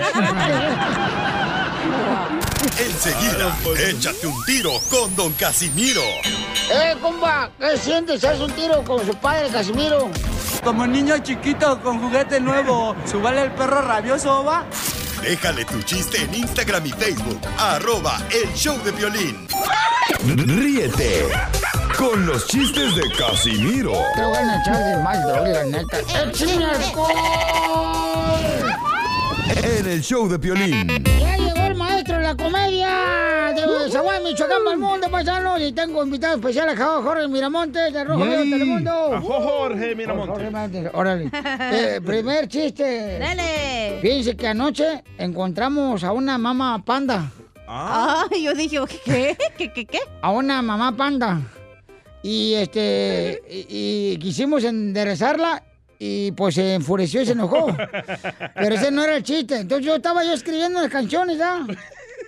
[2.78, 3.56] Enseguida,
[3.90, 6.02] échate un tiro con Don Casimiro.
[6.72, 7.50] ¡Eh, compa!
[7.58, 8.24] ¿Qué sientes?
[8.24, 10.08] ¿Haz un tiro con su padre, Casimiro?
[10.62, 14.64] Como niño chiquito con juguete nuevo, ¿subale el perro rabioso, va?
[15.20, 17.40] Déjale tu chiste en Instagram y Facebook.
[17.58, 19.46] Arroba El Show de Violín.
[20.24, 21.28] Ríete
[21.96, 25.98] con los chistes de Casimiro Te voy a echar de mal, la neta.
[25.98, 28.32] ¡Échame alcohol!
[29.62, 31.04] en El Show de Violín.
[31.20, 35.60] Ya llegó el maestro de la comedia de Zaguay, Michoacán, para el mundo, paisanos.
[35.60, 38.50] Y tengo invitado especial a Jorge Miramontes, de Rojo Vivo Yay.
[38.50, 38.90] Telemundo.
[39.14, 40.28] A Jorge Miramontes.
[40.30, 41.30] Jorge Miramontes, Órale.
[41.72, 43.18] Eh, primer chiste.
[43.18, 43.98] Dale.
[44.00, 47.30] Fíjense que anoche encontramos a una mamá panda.
[47.66, 49.36] Ah, yo dije, ¿qué?
[49.56, 50.00] ¿Qué, qué, qué?
[50.20, 51.40] A una mamá panda.
[52.22, 53.42] Y este.
[53.48, 55.62] Y, y quisimos enderezarla.
[56.04, 57.68] Y pues se enfureció y se enojó.
[58.56, 59.60] Pero ese no era el chiste.
[59.60, 61.64] Entonces yo estaba yo escribiendo las canciones ya.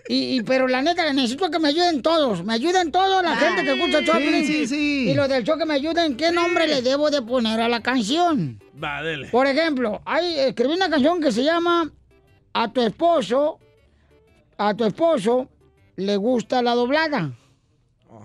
[0.09, 2.45] Y, y- pero la neta, necesito que me ayuden todos.
[2.45, 5.11] Me ayuden todos la gente que escucha el show, Sí, sí, sí.
[5.11, 7.81] Y los del show que me ayuden, ¿qué nombre le debo de poner a la
[7.81, 8.61] canción?
[8.83, 9.29] Va, dele.
[9.29, 11.91] Por ejemplo, hay, escribí una canción que se llama
[12.53, 13.59] A tu esposo,
[14.59, 15.49] a tu esposo
[15.97, 17.33] le gusta la doblada.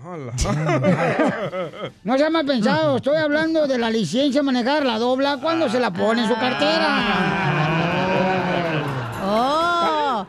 [2.04, 5.78] No se mal pensado, estoy hablando de la licencia de manejar la dobla cuando se
[5.80, 7.69] la pone en su cartera.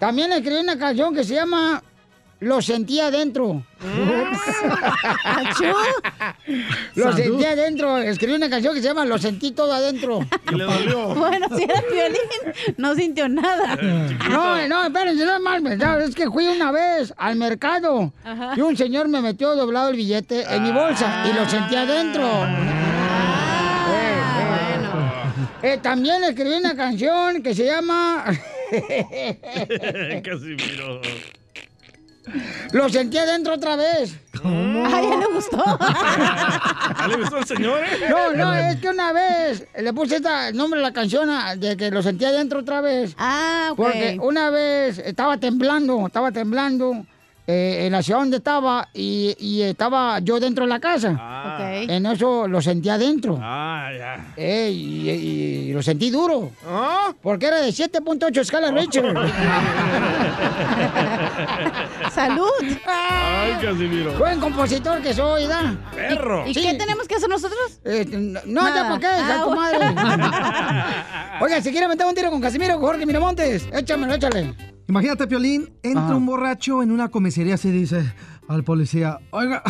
[0.02, 1.84] También escribí una canción que se llama
[2.39, 3.64] Lo sentía adentro.
[6.95, 7.99] Lo sentí adentro.
[7.99, 10.22] Escribí una canción que se llama Lo sentí todo adentro.
[10.52, 11.14] Y le dolió.
[11.14, 13.76] Bueno, si era violín, no sintió nada.
[14.28, 15.99] No, no, espérense, no es mal pensado.
[15.99, 18.54] Es que fui una vez al mercado Ajá.
[18.58, 22.28] y un señor me metió doblado el billete en mi bolsa y lo sentí adentro.
[25.62, 28.26] Eh, también escribí una canción que se llama
[30.24, 31.01] Casimiro.
[32.72, 34.15] Lo sentí adentro otra vez.
[34.43, 35.57] Ay, ya le gustó.
[35.80, 37.80] ¿Ah, le gustó al señor?
[37.84, 38.07] eh?
[38.09, 41.55] No, no, es que una vez le puse esta- el nombre de la canción a-
[41.55, 43.15] de que lo sentía adentro otra vez.
[43.17, 43.78] Ah, ok.
[43.78, 47.05] Porque una vez estaba temblando, estaba temblando
[47.54, 51.10] eh, en la ciudad donde estaba y, y estaba yo dentro de la casa.
[51.12, 51.89] Ok.
[51.89, 53.38] En eso lo sentía adentro.
[53.41, 53.89] Ah,
[54.38, 56.52] Eh, y, y- y lo sentí duro.
[57.22, 59.14] Porque era de 7.8 escala Richard.
[62.12, 62.47] ¡Salud!
[62.86, 64.14] Ay, Casimiro.
[64.18, 65.76] Buen compositor que soy, ¿da?
[65.93, 66.45] Perro.
[66.47, 67.80] ¿Y qué tenemos que hacer nosotros?
[67.86, 68.84] Eh, no, ya Nada.
[68.89, 69.56] para qué, hija de Ah, tu bueno.
[69.56, 69.80] madre.
[71.41, 74.54] Oiga, si quiere meter un tiro con Casimiro, con Jorge Miramontes, échamelo, échale.
[74.88, 76.15] Imagínate, Piolín, entra Ajá.
[76.15, 78.13] un borracho en una comisaría así dice
[78.47, 79.63] al policía, oiga,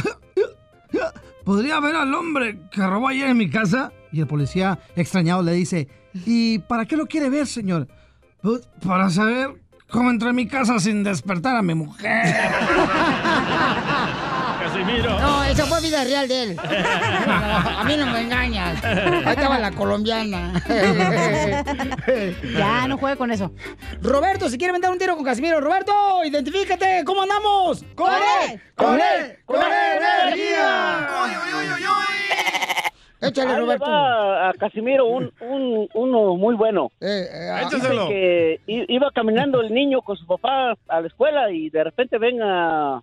[1.43, 3.91] ¿podría ver al hombre que robó ayer en mi casa?
[4.11, 5.87] Y el policía, extrañado, le dice,
[6.25, 7.87] ¿y para qué lo quiere ver, señor?
[8.41, 12.35] "Pues, para saber cómo entró en mi casa sin despertar a mi mujer.
[14.91, 15.19] Casimiro.
[15.19, 16.57] No, eso fue vida real de él.
[16.59, 18.83] a mí no me engañas.
[18.83, 20.53] Ahí estaba la colombiana.
[22.57, 23.51] Ya, no juegue con eso.
[24.01, 25.59] Roberto, si quiere meter un tiro con Casimiro.
[25.61, 25.91] Roberto,
[26.25, 27.03] identifícate.
[27.05, 27.83] ¿Cómo andamos?
[27.95, 28.61] ¡Con él!
[28.75, 29.37] ¡Con él!
[29.45, 31.07] ¡Con energía!
[33.21, 33.85] Échale, Ahí le Roberto.
[33.89, 36.91] va a Casimiro un, un, uno muy bueno.
[37.01, 38.07] ah, Dice Échaselo.
[38.07, 42.41] que iba caminando el niño con su papá a la escuela y de repente ven
[42.41, 43.01] a,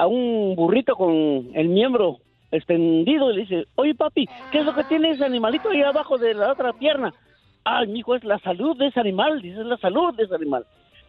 [0.00, 2.18] a un burrito con el miembro
[2.50, 6.16] extendido y le dice, oye papi, ¿qué es lo que tiene ese animalito ahí abajo
[6.16, 7.12] de la otra pierna?
[7.64, 10.64] Ay, mijo, es la salud de ese animal, dice, es la salud de ese animal.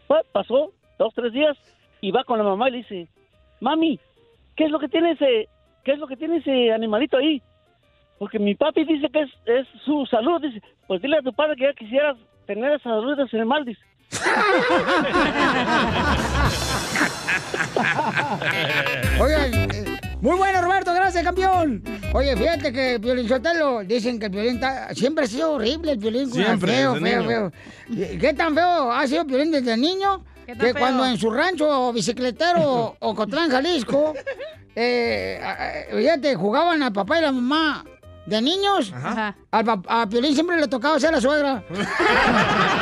[0.08, 1.58] Pues, pasó dos, tres días
[2.02, 3.08] y va con la mamá y le dice,
[3.62, 3.98] mami,
[4.58, 5.48] ¿qué es lo que tiene ese,
[5.86, 7.42] qué es lo que tiene ese animalito ahí?
[8.20, 10.42] Porque mi papi dice que es, es su salud.
[10.42, 13.64] Dice, pues dile a tu padre que ya quisieras tener esa salud de ese animal.
[13.64, 13.82] Dice.
[19.20, 21.84] Oigan, eh, muy bueno, Roberto, gracias, campeón.
[22.14, 25.98] Oye, fíjate que Violín Sotelo, dicen que el Violín ta- siempre ha sido horrible, el
[25.98, 26.30] Violín.
[26.30, 27.28] con- Siempre, feo, feo, niño.
[27.28, 27.52] feo.
[27.90, 30.24] ¿Y ¿Qué tan feo ha sido Violín desde niño?
[30.46, 30.76] ¿Qué Que feo?
[30.76, 34.14] cuando en su rancho bicicletero Ocotlán, Jalisco,
[34.76, 37.86] eh, a- fíjate, jugaban al papá y la mamá
[38.26, 38.94] de niños.
[38.96, 39.36] Ajá.
[39.52, 41.64] Al a Piolín siempre le tocaba ser la suegra.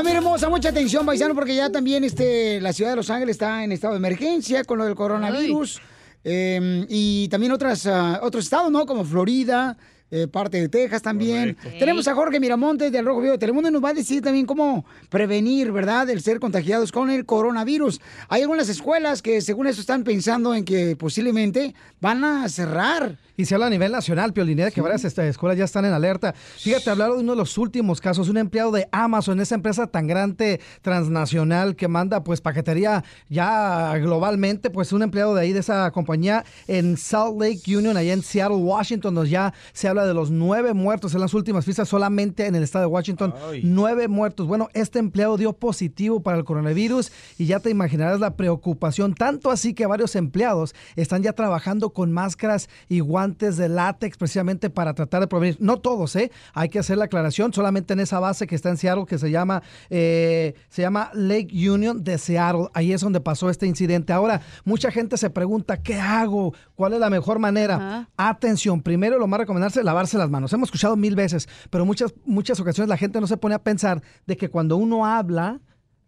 [0.00, 3.62] Familia hermosa, mucha atención, paisano, porque ya también este, la ciudad de Los Ángeles está
[3.64, 5.78] en estado de emergencia con lo del coronavirus.
[6.24, 8.86] Eh, y también otras, ah, otros estados, ¿no?
[8.86, 9.76] Como Florida,
[10.10, 11.54] eh, parte de Texas también.
[11.54, 11.78] Correcto.
[11.78, 14.46] Tenemos a Jorge Miramontes del Rojo Vivo de Telemundo y nos va a decir también
[14.46, 18.00] cómo prevenir, ¿verdad?, el ser contagiados con el coronavirus.
[18.28, 23.18] Hay algunas escuelas que, según eso, están pensando en que posiblemente van a cerrar.
[23.36, 26.34] Y se habla a nivel nacional, Piolinera, que varias este, escuelas ya están en alerta.
[26.34, 30.06] Fíjate, hablaron de uno de los últimos casos, un empleado de Amazon, esa empresa tan
[30.06, 35.90] grande, transnacional, que manda pues paquetería ya globalmente, pues un empleado de ahí, de esa
[35.90, 40.30] compañía, en Salt Lake Union, allá en Seattle, Washington, donde ya se habla de los
[40.30, 43.34] nueve muertos en las últimas fiestas solamente en el estado de Washington.
[43.62, 44.46] Nueve muertos.
[44.46, 49.50] Bueno, este empleado dio positivo para el coronavirus y ya te imaginarás la preocupación, tanto
[49.50, 54.94] así que varios empleados están ya trabajando con máscaras y guantes de látex precisamente para
[54.94, 55.56] tratar de prevenir.
[55.60, 56.30] No todos, ¿eh?
[56.54, 59.30] Hay que hacer la aclaración, solamente en esa base que está en Seattle, que se
[59.30, 62.68] llama, eh, se llama Lake Union de Seattle.
[62.74, 64.12] Ahí es donde pasó este incidente.
[64.12, 66.54] Ahora, mucha gente se pregunta, ¿qué hago?
[66.74, 68.08] ¿Cuál es la mejor manera?
[68.16, 70.52] Atención, primero lo más recomendable es lavarse las manos.
[70.52, 74.02] Hemos escuchado mil veces, pero muchas, muchas ocasiones la gente no se pone a pensar
[74.26, 75.60] de que cuando uno habla,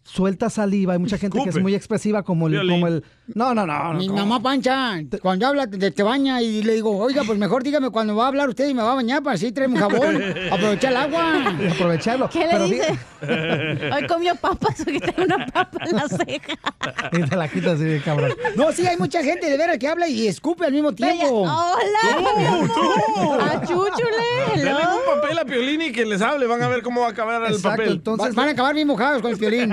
[0.05, 0.93] suelta saliva.
[0.95, 2.71] Hay mucha gente que es muy expresiva como el, Violín.
[2.73, 3.05] como el...
[3.35, 3.93] No, no, no.
[3.95, 7.63] no, Mi mamá Pancha, cuando habla, te, te baña y le digo, oiga, pues mejor
[7.63, 9.81] dígame cuando va a hablar usted y me va a bañar para así traerme un
[9.81, 11.55] jabón, aprovechar el agua.
[11.63, 12.29] Y aprovecharlo.
[12.29, 12.99] ¿Qué le Pero dice?
[13.95, 16.55] Hoy comió papas porque tiene una papa en la ceja.
[17.13, 18.33] Y te la quitas así, cabrón.
[18.57, 21.43] No, sí, hay mucha gente de veras que habla y escupe al mismo tiempo.
[21.43, 23.39] ¡Hola!
[23.41, 24.79] ¡A Achúchule, Denle hello.
[24.97, 26.47] un papel a Piolín y que les hable.
[26.47, 27.93] Van a ver cómo va a acabar el Exacto, papel.
[27.93, 29.71] entonces van a acabar bien mojados con el violín.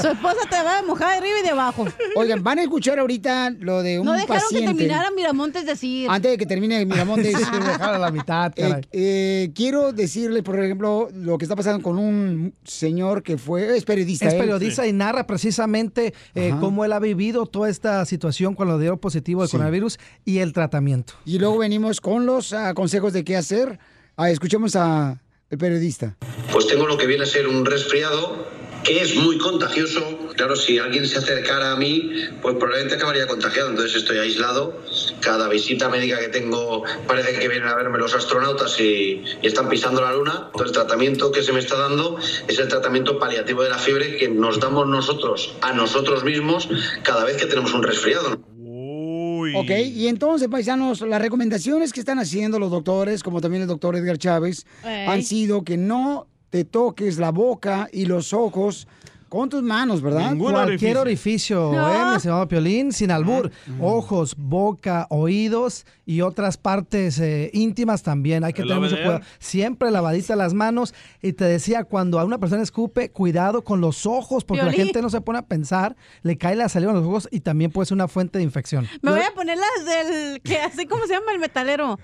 [0.00, 1.86] Su esposa te va a mojar de arriba y de abajo.
[2.16, 4.66] Oigan, van a escuchar ahorita lo de un No dejaron paciente.
[4.72, 6.08] que terminara Miramontes decir.
[6.10, 7.34] Antes de que termine Miramontes.
[7.40, 8.82] Sí, dejaron a la mitad, Eh, caray.
[8.92, 13.84] eh, quiero decirle, por ejemplo, lo que está pasando con un señor que fue, es
[13.84, 14.26] periodista.
[14.28, 14.40] Es él.
[14.40, 19.42] periodista y narra precisamente eh, cómo él ha vivido toda esta situación cuando dio positivo
[19.42, 19.52] de Sí.
[19.52, 21.14] coronavirus y el tratamiento.
[21.24, 23.78] Y luego venimos con los ah, consejos de qué hacer.
[24.16, 25.20] Ah, escuchemos a
[25.50, 26.16] el periodista.
[26.52, 28.46] Pues tengo lo que viene a ser un resfriado
[28.84, 30.00] que es muy contagioso.
[30.36, 33.70] Claro, si alguien se acercara a mí, pues probablemente acabaría contagiado.
[33.70, 34.80] Entonces estoy aislado.
[35.20, 39.68] Cada visita médica que tengo parece que vienen a verme los astronautas y, y están
[39.68, 40.46] pisando la luna.
[40.46, 42.18] Entonces el tratamiento que se me está dando
[42.48, 46.68] es el tratamiento paliativo de la fiebre que nos damos nosotros a nosotros mismos
[47.02, 48.40] cada vez que tenemos un resfriado.
[48.56, 49.54] Uy.
[49.56, 53.96] Ok, y entonces, paisanos, las recomendaciones que están haciendo los doctores, como también el doctor
[53.96, 55.06] Edgar Chávez, Ey.
[55.06, 58.86] han sido que no te toques la boca y los ojos
[59.30, 60.36] con tus manos, ¿verdad?
[60.36, 62.16] Cualquier orificio, No.
[62.16, 62.92] ¿eh, mi Piolín?
[62.92, 63.52] Sin albur.
[63.80, 68.42] Ojos, boca, oídos y otras partes eh, íntimas también.
[68.42, 69.20] Hay que tener mucho cuidado.
[69.38, 70.94] Siempre lavadita las manos.
[71.22, 75.00] Y te decía, cuando a una persona escupe, cuidado con los ojos, porque la gente
[75.00, 77.86] no se pone a pensar, le cae la saliva en los ojos y también puede
[77.86, 78.88] ser una fuente de infección.
[79.00, 81.30] Me voy a poner las del que hace, ¿cómo se llama?
[81.32, 82.00] El metalero.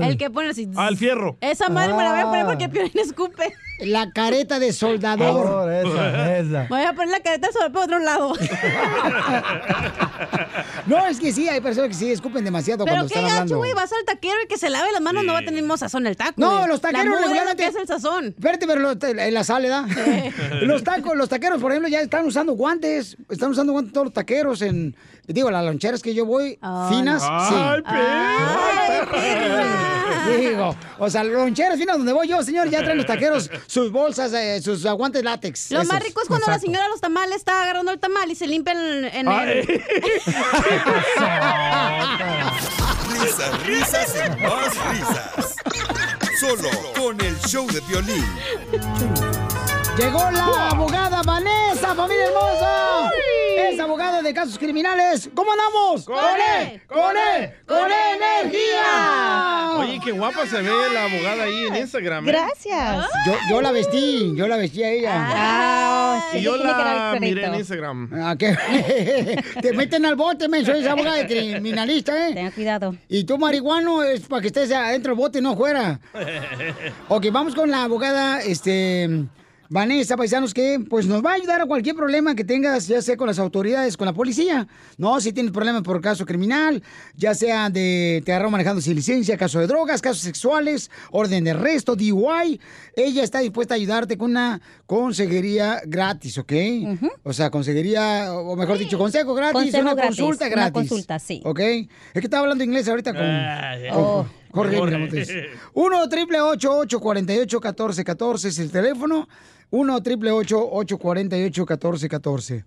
[0.00, 0.68] El que pone así.
[0.76, 1.36] Ah, el fierro.
[1.40, 2.46] Esa madre me la voy a poner Ah.
[2.46, 3.54] porque Piolín escupe.
[3.80, 5.46] La careta de soldador.
[5.46, 6.66] Oh, esa, esa.
[6.68, 8.32] Voy a poner la careta sobre por otro lado.
[10.86, 13.54] No, es que sí, hay personas que sí escupen demasiado Pero cuando qué están hablando.
[13.54, 13.72] gacho, güey.
[13.74, 15.76] Vas al taquero y que se lave las manos no va a tener el mismo
[15.76, 16.32] sazón el taco.
[16.38, 16.68] No, güey.
[16.68, 18.24] los taqueros La mugre es lo regularmente- que es el sazón.
[18.28, 18.96] Espérate, pero los-
[19.32, 19.84] la sal, ¿verdad?
[20.62, 23.16] los tacos, los taqueros, por ejemplo, ya están usando guantes.
[23.28, 24.96] Están usando guantes todos los taqueros en...
[25.26, 27.82] Digo, las loncheras que yo voy, finas, Ay,
[30.26, 30.40] sí.
[30.48, 34.32] Digo, o sea, loncheras finas donde voy yo, señor, ya traen los taqueros sus bolsas,
[34.32, 35.70] eh, sus uh, guantes látex.
[35.70, 35.92] Lo esos.
[35.92, 38.46] más rico es cuando la señora de los tamales está agarrando el tamal y se
[38.46, 39.66] limpia en, el...
[43.20, 45.56] Risas, risas y más risas.
[46.40, 48.24] Solo con el show de violín.
[49.98, 53.10] Llegó la abogada Vanessa, familia hermosa.
[53.56, 55.28] Es abogada de casos criminales.
[55.34, 56.04] ¿Cómo andamos?
[56.04, 56.80] ¡Con E!
[56.86, 57.54] ¡Con E!
[57.66, 59.74] ¡Con E energía!
[59.76, 62.28] Oye, qué guapa se ve la abogada ahí en Instagram.
[62.28, 62.32] ¿eh?
[63.26, 65.10] Yo, yo la vestí, yo la vestí a ella.
[65.16, 68.10] Ah, Y yo la miré en Instagram.
[68.22, 68.56] Ah, ¿qué?
[69.60, 72.34] Te meten al bote, men, soy abogada de criminalista, ¿eh?
[72.34, 72.94] Ten cuidado.
[73.08, 75.98] Y tú, marihuano, es para que estés adentro del bote, no fuera.
[77.08, 79.26] Ok, vamos con la abogada, este...
[79.70, 83.18] Vanessa, paisanos, que pues nos va a ayudar a cualquier problema que tengas, ya sea
[83.18, 84.66] con las autoridades, con la policía.
[84.96, 86.82] No, si tienes problemas por caso criminal,
[87.14, 91.50] ya sea de te agarró manejando sin licencia, caso de drogas, casos sexuales, orden de
[91.50, 92.58] arresto, DUI.
[92.96, 96.52] Ella está dispuesta a ayudarte con una consejería gratis, ¿ok?
[97.24, 100.72] O sea, consejería, o mejor dicho, consejo gratis, Consejo una gratis, consulta una gratis.
[100.72, 101.42] consulta, sí.
[101.44, 101.60] ¿Ok?
[101.60, 104.26] Es que estaba hablando inglés ahorita con, Ah, con Oh.
[104.50, 104.96] Jorge Jorge.
[104.96, 105.30] Miramontes.
[105.74, 109.28] 1 triple 848 1414 es el teléfono.
[109.70, 112.64] 1 triple 848 1414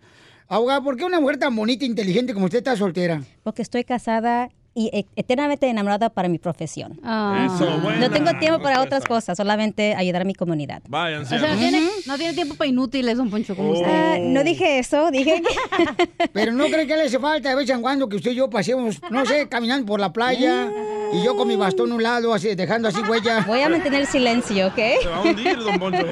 [0.48, 3.22] Abogada, ¿por qué una mujer tan bonita e inteligente como usted está soltera?
[3.44, 6.94] Porque estoy casada y e- eternamente enamorada para mi profesión.
[7.00, 8.00] Eso, buena.
[8.00, 10.82] No tengo tiempo para otras cosas, solamente ayudar a mi comunidad.
[10.90, 13.86] Vayan, O sea, no tiene, no tiene tiempo para inútiles, don Poncho, como usted.
[13.88, 16.28] Ah, no dije eso, dije que...
[16.34, 18.50] Pero no cree que le hace falta de vez en cuando que usted y yo
[18.50, 20.70] pasemos, no sé, caminando por la playa
[21.14, 23.44] y yo con mi bastón a un lado, así, dejando así huella.
[23.48, 24.76] Voy a mantener silencio, ¿ok?
[25.02, 26.08] Se va a hundir, don Poncho.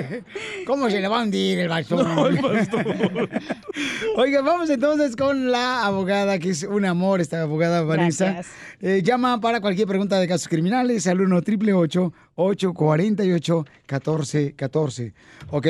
[0.66, 2.06] ¿Cómo se le va a hundir el bastón?
[4.16, 8.32] Oiga, vamos entonces con la abogada, que es un amor, esta abogada Vanessa.
[8.32, 8.54] Gracias.
[8.82, 15.14] Eh, llama para cualquier pregunta de casos criminales al 1 888 848 1414
[15.50, 15.66] ¿Ok?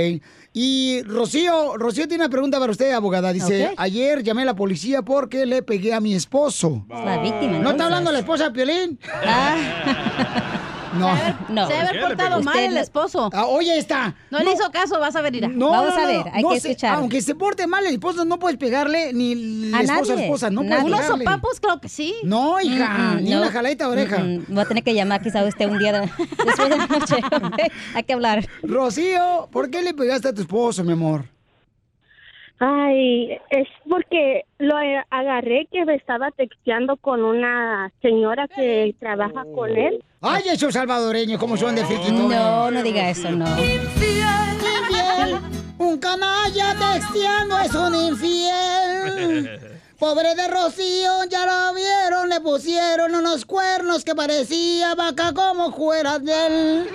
[0.58, 3.30] Y Rocío, Rocío tiene una pregunta para usted, abogada.
[3.30, 6.86] Dice, ayer llamé a la policía porque le pegué a mi esposo.
[6.88, 7.72] Es la víctima, ¿No entonces.
[7.72, 8.98] está hablando la esposa de Piolín?
[10.98, 11.14] No.
[11.48, 11.66] No.
[11.66, 13.30] Se debe haber portado mal el esposo.
[13.32, 14.14] Ah, oye, está.
[14.30, 15.48] No, le hizo caso, vas a ver, irá.
[15.48, 16.94] No, Vamos no, a ver, hay no que se- escuchar.
[16.96, 19.34] Aunque se porte mal el esposo, no puedes pegarle ni
[19.70, 20.84] la A esposa a nadie, esposa, no nadie.
[20.84, 22.14] Unos sopapos, claro que sí.
[22.24, 23.38] No, hija, Mm, mm, ni no.
[23.42, 24.18] una jaladita de oreja.
[24.18, 24.44] Mm, mm.
[24.48, 26.00] Voy a tener que llamar quizá a usted un día de-
[26.44, 27.16] después de la noche.
[27.94, 28.46] Hay que hablar.
[28.62, 31.24] Rocío, ¿por qué le pegaste a tu esposo, mi amor?
[32.58, 34.74] Ay, es porque lo
[35.10, 40.02] agarré que me estaba texteando con una señora que trabaja con él.
[40.22, 42.18] Ay, esos salvadoreños, ¿cómo son de friquitos?
[42.18, 43.46] No, no diga eso, no.
[43.58, 45.38] Infiel,
[45.78, 49.60] un canalla texteando es un infiel.
[49.98, 56.18] Pobre de Rocío, ya lo vieron, le pusieron unos cuernos que parecía vaca como fuera
[56.18, 56.86] de él.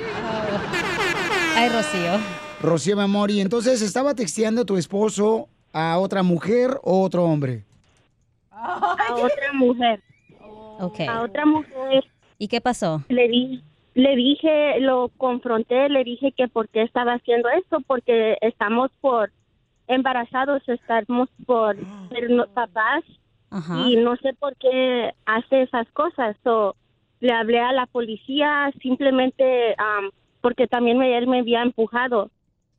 [1.55, 2.50] Ay, Rocío.
[2.61, 7.63] Rocío, mi amor, y entonces estaba texteando tu esposo a otra mujer o otro hombre.
[8.51, 10.01] A otra mujer.
[10.79, 10.99] Ok.
[11.07, 12.03] A otra mujer.
[12.37, 13.03] ¿Y qué pasó?
[13.09, 13.63] Le di,
[13.95, 19.31] le dije, lo confronté, le dije que por qué estaba haciendo esto, porque estamos por
[19.87, 21.75] embarazados, estamos por
[22.09, 23.03] ser papás
[23.49, 23.87] Ajá.
[23.87, 26.35] y no sé por qué hace esas cosas.
[26.43, 26.75] So,
[27.19, 30.11] le hablé a la policía simplemente am,
[30.41, 32.29] porque también me- él me había empujado.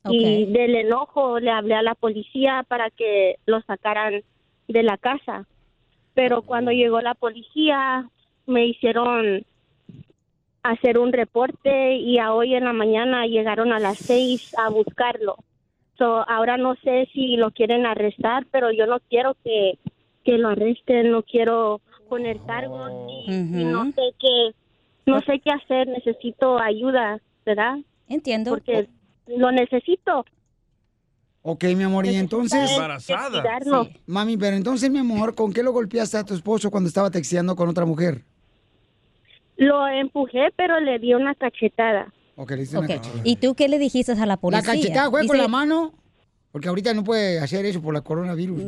[0.09, 4.21] Y del enojo le hablé a la policía para que lo sacaran
[4.67, 5.45] de la casa.
[6.13, 8.09] Pero cuando llegó la policía
[8.45, 9.45] me hicieron
[10.61, 15.37] hacer un reporte y a hoy en la mañana llegaron a las seis a buscarlo.
[15.97, 19.77] So, ahora no sé si lo quieren arrestar, pero yo no quiero que
[20.23, 22.91] que lo arresten, no quiero poner cargos
[23.27, 24.51] y, y no sé qué,
[25.05, 27.79] no sé qué hacer, necesito ayuda, ¿verdad?
[28.07, 28.51] Entiendo.
[28.51, 28.87] Porque
[29.27, 30.25] lo necesito.
[31.45, 32.71] Ok, mi amor, y entonces...
[32.71, 33.43] Embarazada.
[33.61, 33.99] Sí.
[34.05, 37.55] Mami, pero entonces, mi amor, ¿con qué lo golpeaste a tu esposo cuando estaba texteando
[37.55, 38.21] con otra mujer?
[39.57, 42.11] Lo empujé, pero le di una cachetada.
[42.37, 42.93] Ok, le hice una Ok.
[42.95, 43.21] cachetada.
[43.25, 44.73] ¿Y tú qué le dijiste a la ¿La policía?
[44.73, 45.93] cachetada fue con la mano?
[46.53, 48.61] Porque ahorita no puede hacer eso por la coronavirus.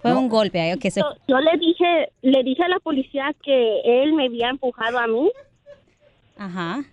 [0.00, 0.72] Fue un golpe.
[0.74, 4.48] ok, se- Yo, yo le dije, le dije a la policía que él me había
[4.50, 5.30] empujado a mí.
[6.38, 6.84] Ajá.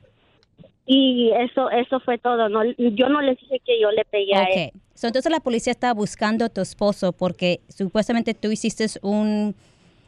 [0.89, 2.47] Y eso, eso fue todo.
[2.47, 4.71] No, yo no les dije que yo le pegué a él.
[4.93, 9.53] So, entonces la policía está buscando a tu esposo porque supuestamente tú hiciste un,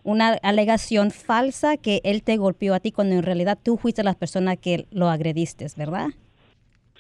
[0.04, 4.14] una alegación falsa que él te golpeó a ti cuando en realidad tú fuiste la
[4.14, 6.08] persona que lo agrediste, ¿verdad?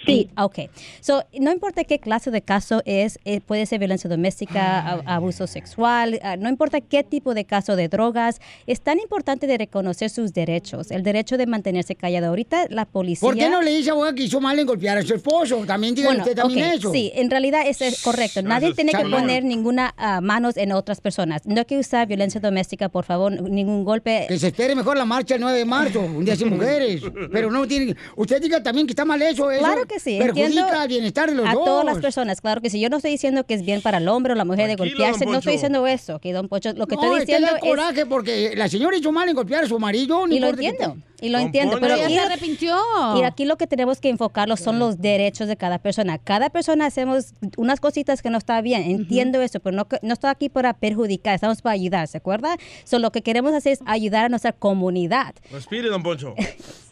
[0.05, 0.29] Sí.
[0.37, 0.59] Ok.
[1.01, 5.45] So, no importa qué clase de caso es, eh, puede ser violencia doméstica, a- abuso
[5.47, 10.09] sexual, ah, no importa qué tipo de caso de drogas, es tan importante de reconocer
[10.09, 12.27] sus derechos, el derecho de mantenerse callado.
[12.27, 13.27] Ahorita la policía...
[13.27, 15.65] ¿Por qué no le dice, abogada, que hizo mal en golpear a su esposo?
[15.65, 16.91] También diga Bueno, usted también eso.
[16.91, 18.41] Sí, en realidad eso es correcto.
[18.41, 21.45] Nadie tiene que poner ninguna ah, manos en otras personas.
[21.45, 24.25] No hay que usar violencia doméstica, por favor, ningún golpe.
[24.27, 27.01] Que se espere mejor la marcha el 9 de marzo, un día sin mujeres.
[27.31, 27.95] Pero no tiene.
[28.15, 29.51] Usted diga también que está mal eso.
[29.51, 31.65] eso Claro que sí, Perjudica entiendo el bienestar de los a dos.
[31.65, 32.79] todas las personas, claro que sí.
[32.79, 34.97] Yo no estoy diciendo que es bien para el hombre o la mujer de Tranquilo,
[34.99, 37.31] golpearse, don no estoy diciendo eso, que don Pocho, lo que no, estoy es que
[37.33, 37.63] diciendo da es...
[37.69, 40.25] coraje porque la señora hizo mal en golpear a su marido.
[40.25, 42.77] no Y lo que entiendo, y lo entiendo, pero Ya se arrepintió.
[43.19, 46.17] Y aquí lo que tenemos que enfocarlo son los derechos de cada persona.
[46.17, 50.13] Cada persona hacemos unas cositas que no está bien, entiendo eso, pero no, que- no
[50.13, 52.55] estoy aquí para perjudicar, estamos para ayudar, ¿se acuerda?
[52.85, 55.33] So, lo que queremos hacer es ayudar a nuestra comunidad.
[55.51, 56.35] Respire, don Poncho.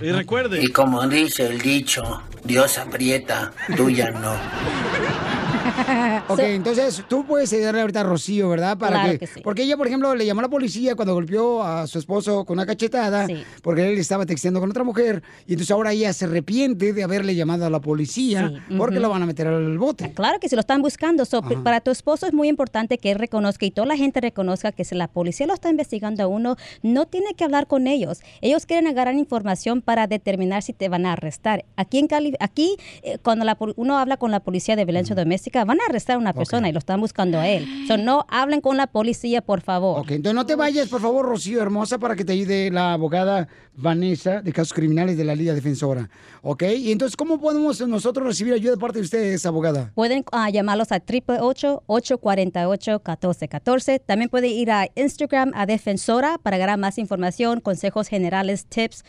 [0.00, 0.62] Y recuerde.
[0.62, 4.34] Y como dice el dicho, Dios aprieta, tuya no.
[6.28, 8.78] Ok, entonces tú puedes ayudarle ahorita a Rocío, ¿verdad?
[8.78, 9.40] Para Claro que, que sí.
[9.42, 12.58] Porque ella, por ejemplo, le llamó a la policía cuando golpeó a su esposo con
[12.58, 13.26] una cachetada,
[13.62, 17.34] porque él estaba texteando con otra mujer, y entonces ahora ella se arrepiente de haberle
[17.34, 19.02] llamado a la policía porque ujú.
[19.02, 20.12] lo van a meter al bote.
[20.12, 21.24] Claro que si lo están buscando.
[21.24, 24.72] So, para tu esposo es muy importante que él reconozca y toda la gente reconozca
[24.72, 28.20] que si la policía lo está investigando a uno, no tiene que hablar con ellos.
[28.40, 31.64] Ellos quieren agarrar información para determinar si te van a arrestar.
[31.76, 35.49] Aquí, en Cali, aquí eh, cuando la uno habla con la policía de violencia doméstica,
[35.52, 37.66] van a arrestar a una persona y lo están buscando a él.
[37.86, 40.00] So, no hablen con la policía, por favor.
[40.00, 43.48] Ok, entonces no te vayas, por favor, Rocío Hermosa, para que te ayude la abogada
[43.74, 46.08] Vanessa de Casos Criminales de la Liga Defensora.
[46.42, 46.62] ¿Ok?
[46.76, 49.92] Y entonces, ¿cómo podemos nosotros recibir ayuda de parte de ustedes, abogada?
[49.94, 54.00] Pueden ah, llamarlos a 888-848-1414.
[54.04, 59.04] También pueden ir a Instagram a Defensora para ganar más información, consejos generales, tips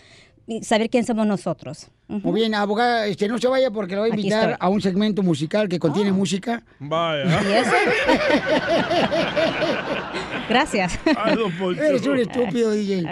[0.62, 1.88] saber quién somos nosotros.
[2.08, 5.24] Muy bien, abogada, este, no se vaya porque le voy a invitar a un segmento
[5.24, 6.62] musical que contiene música.
[6.80, 7.42] Vaya.
[7.44, 7.72] ¿Y eso?
[10.50, 11.00] Gracias.
[11.18, 11.82] Ay, don Poncho.
[11.82, 13.08] Eres un estúpido, DJ.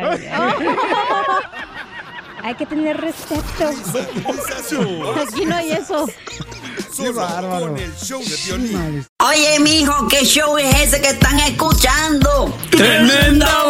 [2.43, 3.69] Hay que tener respeto.
[5.22, 6.06] Aquí no hay eso.
[6.97, 7.68] Qué bárbaro.
[7.68, 9.06] Con el show de violín.
[9.26, 12.53] Oye, mijo, ¿qué show es ese que están escuchando?
[12.72, 13.69] ¡Tremenda